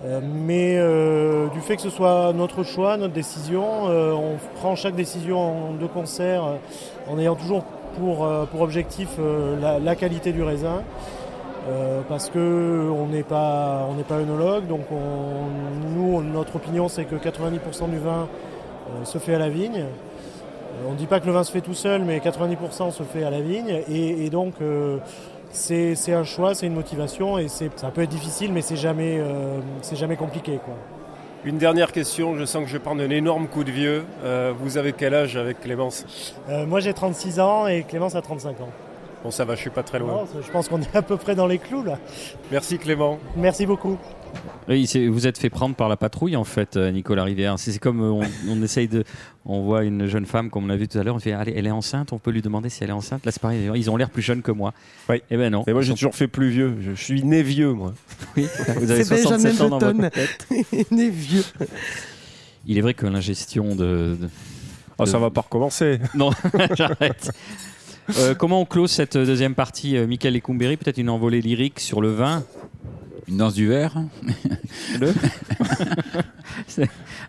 [0.05, 4.75] Euh, mais euh, du fait que ce soit notre choix, notre décision, euh, on prend
[4.75, 6.43] chaque décision de concert
[7.09, 7.63] en ayant toujours
[7.97, 9.17] pour, pour objectif
[9.61, 10.83] la, qualité du raisin.
[12.09, 17.05] parce que on n'est pas on n'est pas œnologue, donc on, nous notre opinion c'est
[17.05, 18.27] que 90% du vin
[19.05, 19.85] se fait à la vigne.
[20.89, 23.23] on ne dit pas que le vin se fait tout seul, mais 90% se fait
[23.23, 24.55] à la vigne, et donc
[25.55, 29.59] c'est un choix, c'est une motivation et ça peut être difficile, mais c'est jamais, euh,
[29.93, 30.59] jamais compliqué.
[30.63, 30.75] Quoi.
[31.43, 34.03] Une dernière question, je sens que je vais prendre un énorme coup de vieux.
[34.23, 36.05] Euh, vous avez quel âge avec Clémence?
[36.49, 38.69] Euh, Moi j'ai 36 ans et Clémence a 35 ans.
[39.23, 40.25] Bon ça va, je suis pas très loin.
[40.39, 41.97] je pense qu'on est à peu près dans les clous là.
[42.51, 43.19] Merci Clément.
[43.35, 43.97] Merci beaucoup.
[44.67, 47.59] Oui, vous êtes fait prendre par la patrouille en fait, euh, Nicolas Rivière.
[47.59, 49.03] C'est comme euh, on, essaye de,
[49.45, 51.53] on voit une jeune femme comme on l'a vu tout à l'heure, on fait allez,
[51.55, 53.25] elle est enceinte, on peut lui demander si elle est enceinte.
[53.25, 54.73] Là c'est pareil, ils ont l'air plus jeunes que moi.
[55.07, 55.17] Oui.
[55.17, 55.63] Et eh ben non.
[55.67, 56.77] Mais moi j'ai toujours fait plus vieux.
[56.81, 57.93] Je suis né vieux moi.
[58.35, 58.47] Oui.
[58.77, 60.47] Vous avez 67 ans dans votre tête.
[60.91, 61.43] né vieux.
[62.65, 64.29] Il est vrai que l'ingestion de, de...
[64.97, 65.99] Oh, ça va pas recommencer.
[66.15, 66.31] Non,
[66.75, 67.31] j'arrête.
[68.17, 72.09] Euh, comment on close cette deuxième partie, Michael Ecumberi Peut-être une envolée lyrique sur le
[72.09, 72.43] vin
[73.27, 74.01] une danse du verre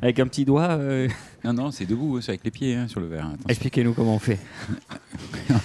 [0.02, 1.08] Avec un petit doigt euh.
[1.44, 3.30] Non, non, c'est debout, c'est avec les pieds hein, sur le verre.
[3.48, 4.38] Expliquez-nous comment on fait.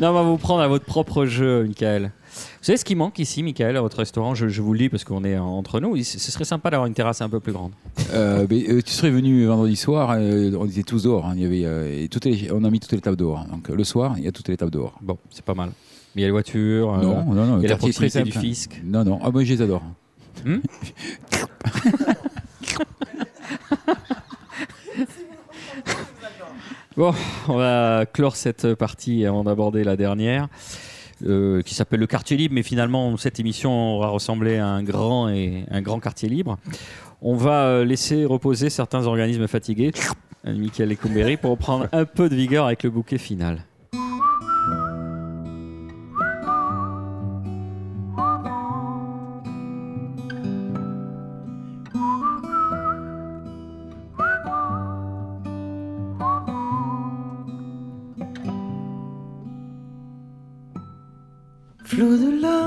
[0.00, 2.12] non, on va vous prendre à votre propre jeu, Michael.
[2.32, 4.34] Vous savez ce qui manque ici, Michael, à votre restaurant?
[4.34, 6.00] Je, vous le dis parce qu'on est entre nous.
[6.02, 7.72] Ce serait sympa d'avoir une terrasse un peu plus grande.
[8.12, 11.26] Euh, euh, tu serais venu vendredi soir, on était tous dehors.
[11.26, 11.34] Hein.
[11.36, 13.44] il y avait, et toutes on a mis toutes les tables dehors.
[13.46, 14.94] Donc le soir, il y a toutes les tables dehors.
[15.02, 15.70] Bon, c'est pas mal.
[16.14, 16.96] Il y a les voitures.
[16.98, 17.58] Non, non, non.
[17.58, 18.80] Il y a la proximité du fisc.
[18.84, 19.20] Non, non.
[19.22, 19.82] Ah, moi, je les adore.
[20.44, 20.58] Hmm
[26.96, 27.14] bon,
[27.48, 30.48] on va clore cette partie avant d'aborder la dernière.
[31.26, 35.28] Euh, qui s'appelle le quartier libre, mais finalement cette émission aura ressemblé à un grand
[35.28, 36.58] et un grand quartier libre.
[37.22, 39.90] On va euh, laisser reposer certains organismes fatigués,
[40.44, 43.64] Michael Lecumberi, pour reprendre un peu de vigueur avec le bouquet final.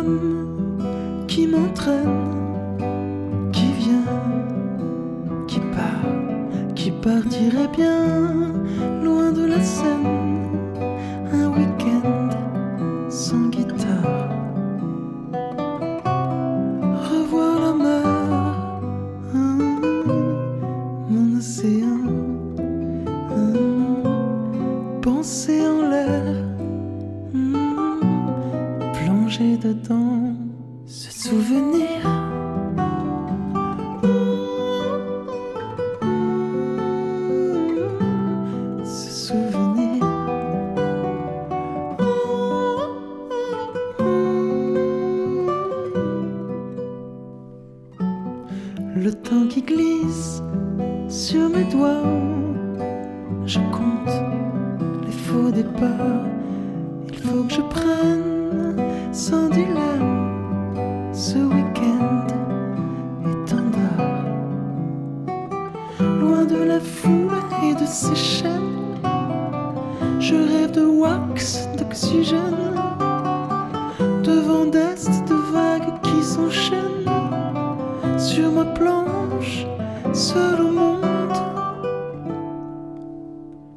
[0.03, 0.40] De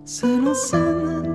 [0.05, 1.34] seul en scène.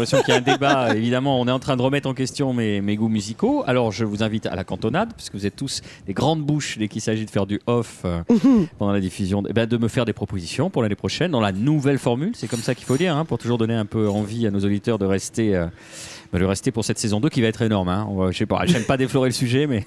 [0.00, 0.94] L'impression qu'il y a un débat.
[0.96, 3.62] Évidemment, on est en train de remettre en question mes, mes goûts musicaux.
[3.66, 6.88] Alors, je vous invite à la cantonade, puisque vous êtes tous des grandes bouches dès
[6.88, 8.22] qu'il s'agit de faire du off euh,
[8.78, 11.52] pendant la diffusion, eh ben, de me faire des propositions pour l'année prochaine dans la
[11.52, 12.32] nouvelle formule.
[12.34, 14.60] C'est comme ça qu'il faut dire, hein, pour toujours donner un peu envie à nos
[14.60, 15.54] auditeurs de rester.
[15.54, 15.66] euh,
[16.32, 17.88] bah, de rester pour cette saison 2 qui va être énorme.
[17.88, 18.06] Hein.
[18.10, 19.84] On va- je sais pas, j'aime pas déflorer le sujet, mais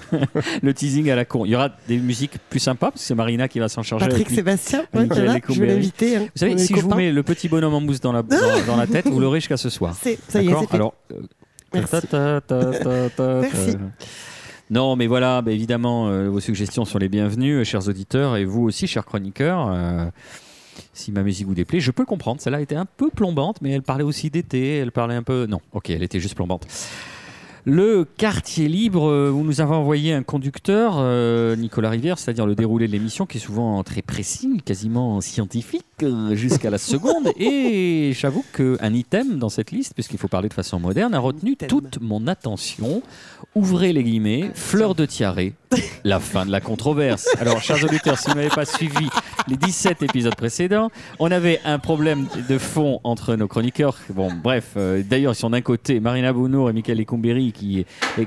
[0.62, 1.44] le teasing à la con.
[1.44, 4.06] Il y aura des musiques plus sympas, parce que c'est Marina qui va s'en charger.
[4.06, 4.36] Patrick avec lui.
[4.36, 6.16] Sébastien, ouais, Michael voilà, je vais l'inviter.
[6.16, 6.20] hein.
[6.22, 8.76] Vous savez, si je vous mets le petit bonhomme en mousse dans la, dans, dans
[8.76, 9.94] la tête, vous l'aurez jusqu'à ce soir.
[10.28, 10.74] Ça y est.
[10.74, 11.20] Alors, euh,
[11.74, 11.90] Merci.
[11.90, 13.72] ta, ta, ta, ta, ta, Merci.
[13.74, 13.78] ta.
[14.68, 18.44] Non, mais voilà, bah, évidemment, euh, vos suggestions sont les bienvenues, euh, chers auditeurs, et
[18.44, 19.68] vous aussi, chers chroniqueurs.
[20.92, 22.40] Si ma musique vous déplaît, je peux le comprendre.
[22.40, 24.76] Celle-là était un peu plombante, mais elle parlait aussi d'été.
[24.76, 25.46] Elle parlait un peu.
[25.46, 26.66] Non, ok, elle était juste plombante.
[27.68, 32.54] Le quartier libre, euh, où nous avons envoyé un conducteur, euh, Nicolas Rivière, c'est-à-dire le
[32.54, 37.32] déroulé de l'émission, qui est souvent très précis, quasiment scientifique, euh, jusqu'à la seconde.
[37.36, 41.52] Et j'avoue qu'un item dans cette liste, puisqu'il faut parler de façon moderne, a retenu
[41.52, 41.68] Item.
[41.68, 43.02] toute mon attention.
[43.56, 45.54] Ouvrez les guillemets, fleur de tiaré,
[46.04, 47.26] la fin de la controverse.
[47.40, 49.08] Alors, chers auditeurs, si vous n'avez pas suivi
[49.48, 53.96] les 17 épisodes précédents, on avait un problème de fond entre nos chroniqueurs.
[54.10, 57.84] Bon, bref, euh, d'ailleurs, ils sont d'un côté Marina Bounour et Michael Lecomberi qui,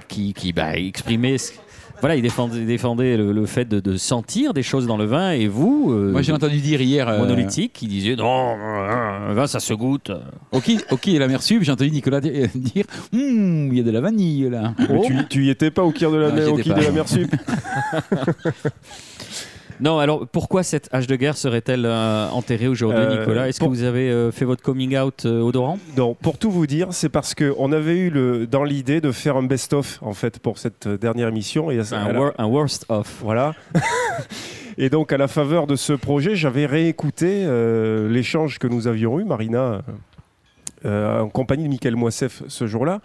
[0.08, 1.38] qui, qui bah, exprimaient.
[1.38, 1.54] ce-
[2.02, 5.32] Voilà, ils défendaient, défendaient le, le fait de, de sentir des choses dans le vin,
[5.32, 7.10] et vous, euh, Moi, j'ai entendu dire hier.
[7.10, 10.10] euh, monolithique, qui disiez non, euh, un vin ça se goûte.
[10.54, 13.92] Ok, ok, la mer sub, j'ai entendu Nicolas di- dire Hum, il y a de
[13.92, 14.74] la vanille là.
[14.80, 17.08] Mais tu, tu y étais pas au quai de la, Non, au de la mer
[17.10, 17.36] sup
[19.82, 23.48] Non, alors pourquoi cette hache de guerre serait-elle euh, enterrée aujourd'hui, Euh, Nicolas?
[23.48, 26.68] Est-ce pour- que vous avez euh, fait votre coming out odorant Non, pour tout vous
[26.68, 30.40] dire, c'est parce qu'on avait eu le, dans l'idée de faire un best-of en fait
[30.40, 31.72] pour cette dernière émission.
[31.72, 33.20] Et à- un, à la- wor- un worst of.
[33.24, 33.54] Voilà.
[34.78, 37.46] Et donc, à la faveur de ce projet, j'avais réécouté
[38.10, 39.82] l'échange que nous avions eu, Marina,
[40.86, 43.02] en compagnie de Michael Moissef ce jour-là.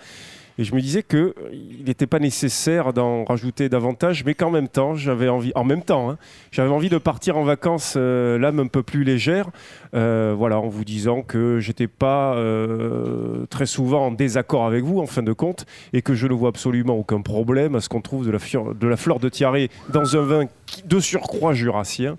[0.56, 4.68] Et je me disais que il n'était pas nécessaire d'en rajouter davantage, mais qu'en même
[4.68, 6.16] temps, j'avais envie, hein,
[6.54, 9.50] de partir en vacances euh, l'âme un peu plus légère,
[9.94, 15.00] euh, voilà, en vous disant que j'étais pas euh, très souvent en désaccord avec vous,
[15.00, 18.00] en fin de compte, et que je ne vois absolument aucun problème à ce qu'on
[18.00, 18.38] trouve de la,
[18.74, 20.44] de la fleur de tiaré dans un vin
[20.84, 22.16] de surcroît jurassien.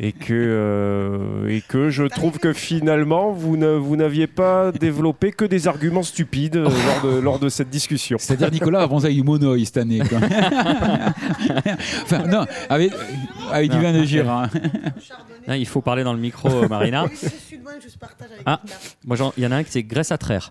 [0.00, 5.30] Et que, euh, et que je trouve que finalement, vous ne- vous n'aviez pas développé
[5.30, 8.16] que des arguments stupides euh, lors, de, lors de cette discussion.
[8.18, 10.00] C'est-à-dire Nicolas a bronzé avec du monoï cette année.
[10.00, 10.18] quoi.
[12.02, 12.92] enfin, non, avec,
[13.52, 14.48] avec du vin de Gérard.
[15.48, 17.04] Il faut parler dans le micro, euh, Marina.
[17.04, 18.60] Oui, je suis de moi, je partage avec Ah.
[19.04, 20.50] Moi, j'en- il y en a un qui c'est graisse à traire.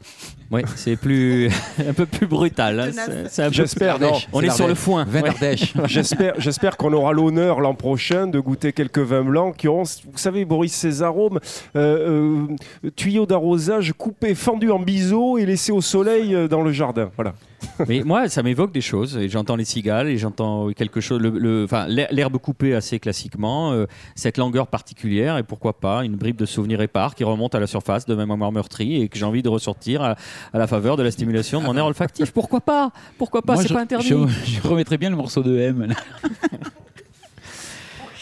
[0.51, 1.49] Oui, c'est plus
[1.89, 2.79] un peu plus brutal.
[2.79, 2.89] hein.
[2.91, 3.05] Tenace.
[3.07, 4.11] C'est- c'est un peu- J'espère, non.
[4.31, 5.05] On est sur le foin.
[5.07, 5.55] Ouais.
[5.87, 10.17] J'espère, j'espère qu'on aura l'honneur l'an prochain de goûter quelques vins blancs qui auront, vous
[10.17, 11.39] savez, Boris, ces arômes,
[11.75, 12.47] euh,
[12.85, 17.09] euh, tuyaux d'arrosage coupés, fendus en biseau et laissés au soleil euh, dans le jardin.
[17.15, 17.33] Voilà.
[17.87, 19.17] Mais moi, ça m'évoque des choses.
[19.27, 21.19] J'entends les cigales et j'entends quelque chose.
[21.21, 26.03] le- le- Enfin, l'her- l'herbe coupée assez classiquement, euh, cette langueur particulière et pourquoi pas
[26.03, 29.07] une bribe de souvenirs épars qui remonte à la surface de ma mémoire meurtrie et
[29.07, 30.15] que j'ai envie de ressortir à,
[30.53, 32.31] à la faveur de la stimulation de mon air olfactif.
[32.31, 32.91] Pourquoi pas?
[33.17, 33.55] Pourquoi pas?
[33.55, 34.09] C'est je, pas interdit.
[34.09, 34.15] Je,
[34.61, 35.87] je remettrais bien le morceau de M.
[35.87, 35.95] là.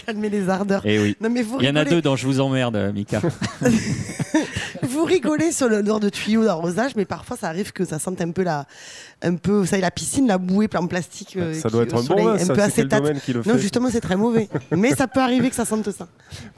[0.06, 0.82] Calmez les ardeurs.
[0.86, 1.16] Eh oui.
[1.22, 3.22] Non, mais vous Il y en a deux dont je vous emmerde, Mika.
[4.84, 8.32] Vous rigolez sur l'odeur de tuyau d'arrosage, mais parfois ça arrive que ça sente un
[8.32, 8.66] peu la,
[9.22, 11.36] un peu, vous savez, la piscine, la bouée en plastique.
[11.38, 12.54] euh, ça qui- doit être un bon un ça.
[12.54, 13.22] peu acétate.
[13.22, 14.50] qui le Non, justement, c'est très mauvais.
[14.76, 16.08] mais ça peut arriver que ça sente ça.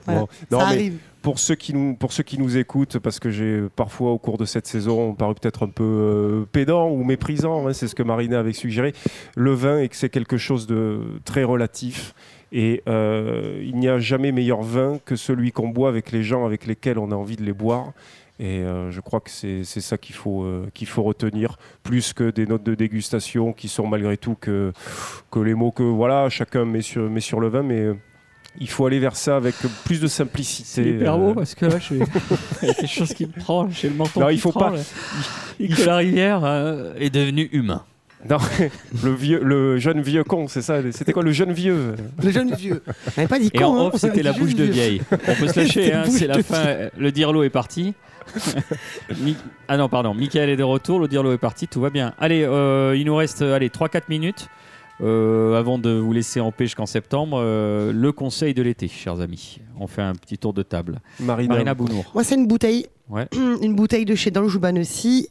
[0.05, 0.21] Voilà.
[0.21, 0.27] Bon.
[0.51, 0.97] Non, ça mais arrive.
[1.21, 4.37] pour ceux qui nous pour ceux qui nous écoutent parce que j'ai parfois au cours
[4.37, 8.03] de cette saison paru peut-être un peu euh, pédant ou méprisant hein, c'est ce que
[8.03, 8.93] Marina avait suggéré
[9.35, 12.13] le vin et que c'est quelque chose de très relatif
[12.55, 16.45] et euh, il n'y a jamais meilleur vin que celui qu'on boit avec les gens
[16.45, 17.93] avec lesquels on a envie de les boire
[18.39, 22.13] et euh, je crois que c'est c'est ça qu'il faut, euh, qu'il faut retenir, plus
[22.13, 24.71] que des notes de dégustation qui sont malgré tout que,
[25.31, 27.93] que les mots que voilà, chacun met sur, met sur le vin, mais euh,
[28.59, 30.67] il faut aller vers ça avec plus de simplicité.
[30.67, 31.93] C'est hyper euh, beau parce que là, je...
[32.63, 33.69] il y a quelque chose qui me prend.
[33.69, 34.81] J'ai le menton Non, qui il faut prend, pas- là.
[35.59, 37.83] Nicolas Rivière euh, est devenu humain.
[38.29, 38.37] Non,
[39.03, 41.95] le, vieux, le jeune vieux con, c'est ça C'était quoi le jeune vieux?
[42.23, 42.81] Le jeune vieux.
[42.87, 43.65] On n'avait pas dit Et con.
[43.65, 44.73] en hein, off, c'était la bouche de vieux.
[44.73, 45.01] vieille.
[45.11, 46.89] On peut se lâcher, hein, c'est la fin.
[46.97, 47.93] Le dirlo est parti.
[49.21, 49.35] Mi-
[49.67, 52.13] ah non, pardon, Michael est de retour, le dirlo est parti, tout va bien.
[52.17, 54.47] Allez, euh, il nous reste euh, allez, 3-4 minutes
[55.01, 57.37] euh, avant de vous laisser en paix jusqu'en septembre.
[57.41, 59.59] Euh, le conseil de l'été, chers amis.
[59.79, 60.99] On fait un petit tour de table.
[61.19, 61.53] Marina.
[61.55, 62.05] Marina Bounour.
[62.13, 63.27] Moi, c'est une bouteille Ouais.
[63.61, 65.29] Une bouteille de chez Danjou Banessi.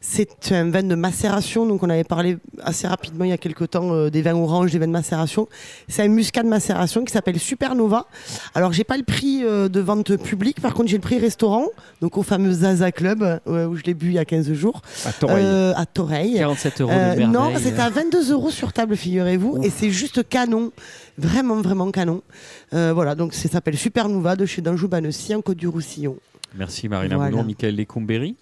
[0.00, 1.64] C'est un vin de macération.
[1.66, 4.72] Donc, on avait parlé assez rapidement il y a quelques temps euh, des vins oranges,
[4.72, 5.48] des vins de macération.
[5.88, 8.06] C'est un muscat de macération qui s'appelle Supernova.
[8.54, 10.60] Alors, j'ai pas le prix euh, de vente publique.
[10.60, 11.66] Par contre, j'ai le prix restaurant.
[12.00, 14.82] Donc, au fameux Zaza Club, euh, où je l'ai bu il y a 15 jours.
[15.04, 15.44] À Toreil.
[15.44, 16.34] Euh, à Toreil.
[16.38, 19.62] 47 euros de non, c'est à 22 euros sur table, figurez-vous.
[19.62, 20.72] Et c'est juste canon.
[21.16, 22.22] Vraiment, vraiment canon.
[22.72, 26.16] Voilà, donc ça s'appelle Supernova de chez Danjou Banessi en Côte du Roussillon.
[26.56, 27.30] Merci Marina Voilà.
[27.30, 28.36] Boulon, Michael Lecomberi.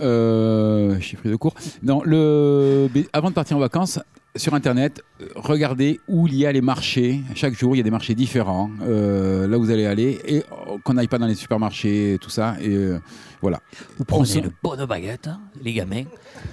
[0.00, 1.54] Euh, j'ai pris de cours.
[1.82, 3.98] Non, le, avant de partir en vacances,
[4.36, 5.02] sur Internet,
[5.34, 7.20] regardez où il y a les marchés.
[7.34, 8.70] Chaque jour, il y a des marchés différents.
[8.82, 10.20] euh, là où vous allez aller.
[10.24, 12.54] Et euh, qu'on n'aille pas dans les supermarchés, et tout ça.
[12.60, 13.00] Et euh,
[13.42, 13.60] voilà.
[13.96, 16.04] Vous On prenez sent- une bonne baguette, hein, les gamins.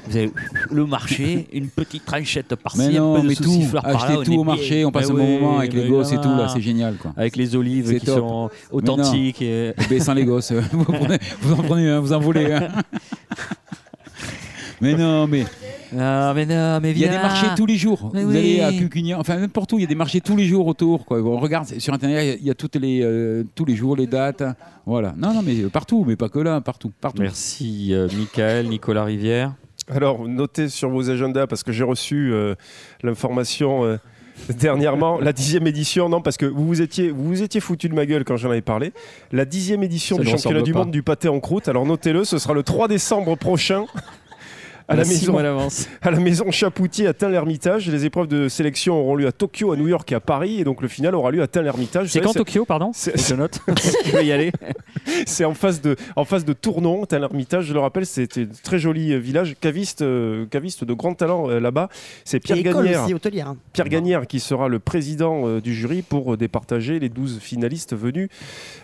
[0.08, 0.32] Vous avez
[0.72, 3.62] le marché, une petite tranchette par-ci, Mais un non, de mais tout.
[3.72, 3.96] par là.
[3.98, 4.86] Achetez on tout au marché.
[4.86, 6.30] On passe Mais un bon moment avec les mais gosses et tout.
[6.30, 7.14] Là, c'est génial, quoi.
[7.18, 8.18] Avec les olives qui top.
[8.20, 9.42] sont authentiques.
[9.42, 9.74] Et...
[9.90, 12.68] Mais sans les gosses, vous, prenez- vous en prenez un, vous en volez un.
[14.82, 15.46] Mais non, mais
[15.98, 18.12] Ah, mais non, mais il y a des marchés tous les jours.
[18.14, 18.60] Mais vous oui.
[18.60, 21.06] allez à Cucugnan, enfin n'importe où, il y a des marchés tous les jours autour.
[21.06, 21.22] Quoi.
[21.22, 23.76] On regarde sur internet, il y a- il y a toutes les, euh, tous les
[23.76, 24.44] jours les dates.
[24.86, 25.16] Voilà.
[25.18, 27.22] Non, non, mais partout, mais pas que là, partout, partout.
[27.22, 29.54] Merci euh, Michael, Nicolas Rivière.
[29.94, 32.56] Alors, notez sur vos agendas, parce que j'ai reçu euh,
[33.04, 33.98] l'information euh,
[34.50, 37.94] dernièrement, la dixième édition, non, parce que vous vous étiez, vous vous étiez foutu de
[37.94, 38.94] ma gueule quand j'en avais parlé.
[39.32, 40.80] La dixième édition Ça du championnat du pas.
[40.80, 43.86] monde du pâté en croûte, alors notez-le, ce sera le 3 décembre prochain.
[44.88, 45.88] À la, maison, d'avance.
[46.04, 47.90] à la maison Chapoutier à Tain-l'Hermitage.
[47.90, 50.60] Les épreuves de sélection auront lieu à Tokyo, à New York et à Paris.
[50.60, 52.10] Et donc le final aura lieu à Tain-l'Hermitage.
[52.10, 53.60] C'est quand Tokyo, pardon c'est- Je note.
[54.06, 54.52] Je vais y aller.
[55.26, 57.66] C'est en face de, en face de Tournon, Tain-l'Hermitage.
[57.66, 59.56] Je le rappelle, c'était un très joli euh, village.
[59.60, 61.90] Caviste, euh, caviste de grand talent euh, là-bas.
[62.24, 63.04] C'est Pierre Gagnère.
[63.04, 63.56] aussi, hôtelière.
[63.74, 67.96] Pierre Gagnère qui sera le président euh, du jury pour euh, départager les 12 finalistes
[67.96, 68.30] venus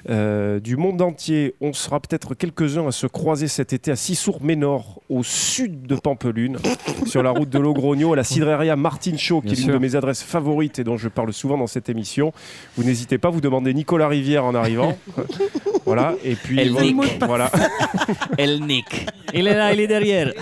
[0.10, 1.56] euh, du monde entier.
[1.62, 6.58] On sera peut-être quelques-uns à se croiser cet été à Sissour-Ménor, au sud de Pampelune,
[7.06, 9.78] sur la route de Logrogno, à la cidreria Martin Chaud, qui Bien est l'une de
[9.78, 12.32] mes adresses favorites et dont je parle souvent dans cette émission.
[12.78, 14.98] Vous n'hésitez pas, vous demandez Nicolas Rivière en arrivant.
[15.86, 16.88] voilà, et puis Elle voilà.
[16.88, 17.24] nique.
[17.26, 17.52] voilà.
[18.38, 19.06] Elle nique.
[19.34, 20.32] Il est là, il est derrière.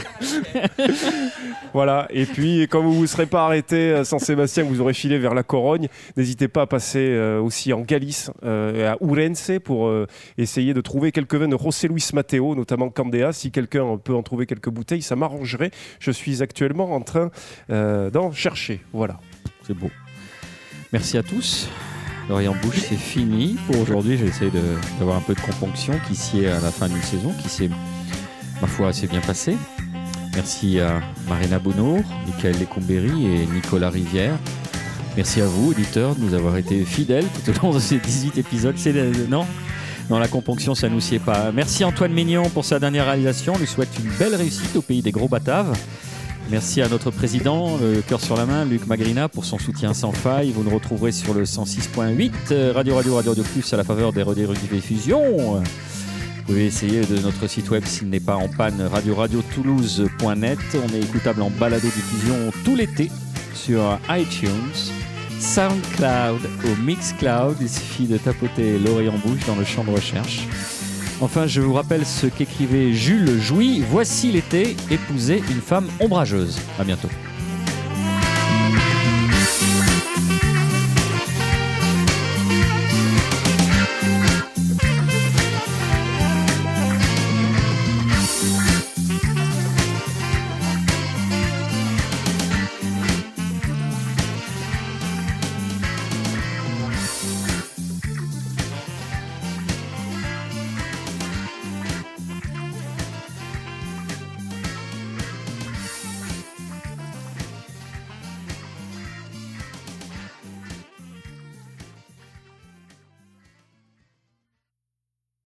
[1.73, 5.19] Voilà, et puis comme vous ne vous serez pas arrêté à Saint-Sébastien, vous aurez filé
[5.19, 5.87] vers la Corogne,
[6.17, 10.07] n'hésitez pas à passer euh, aussi en Galice, euh, à Ourense, pour euh,
[10.39, 13.33] essayer de trouver quelques vins de José Luis Mateo, notamment Candea.
[13.33, 17.31] Si quelqu'un peut en trouver quelques bouteilles, ça Je suis actuellement en train
[17.69, 18.81] euh, d'en chercher.
[18.93, 19.19] Voilà.
[19.65, 19.89] C'est beau.
[20.93, 21.67] Merci à tous.
[22.27, 24.17] L'oreille en bouche, c'est fini pour aujourd'hui.
[24.17, 24.51] De-
[24.99, 27.69] d'avoir un peu de componction qui sied à la fin d'une saison, qui s'est,
[28.61, 29.57] ma foi, assez bien passée.
[30.35, 34.37] Merci à Marina Bounour, Michael Lecomberi et Nicolas Rivière.
[35.17, 38.37] Merci à vous, auditeurs, de nous avoir été fidèles tout au long de ces 18
[38.37, 38.75] épisodes.
[38.77, 38.93] C'est
[39.27, 39.45] non?
[40.09, 41.51] Dans la componction, ça nous sied pas.
[41.53, 43.53] Merci Antoine Mignon pour sa dernière réalisation.
[43.55, 45.77] On lui souhaite une belle réussite au pays des gros bataves.
[46.49, 50.11] Merci à notre président, le cœur sur la main, Luc Magrina, pour son soutien sans
[50.11, 50.51] faille.
[50.51, 54.11] Vous nous retrouverez sur le 106.8 euh, Radio Radio Radio Radio Plus à la faveur
[54.11, 55.57] des rediffusions.
[55.59, 60.57] Vous pouvez essayer de notre site web s'il n'est pas en panne, radio-radio-toulouse.net.
[60.73, 63.11] On est écoutable en balado-diffusion tout l'été
[63.53, 64.49] sur iTunes,
[65.39, 67.57] SoundCloud ou Mixcloud.
[67.61, 70.47] Il suffit de tapoter l'oreille en bouche dans le champ de recherche.
[71.21, 73.83] Enfin, je vous rappelle ce qu'écrivait Jules Jouy.
[73.89, 76.59] Voici l'été, épouser une femme ombrageuse.
[76.79, 77.09] À bientôt.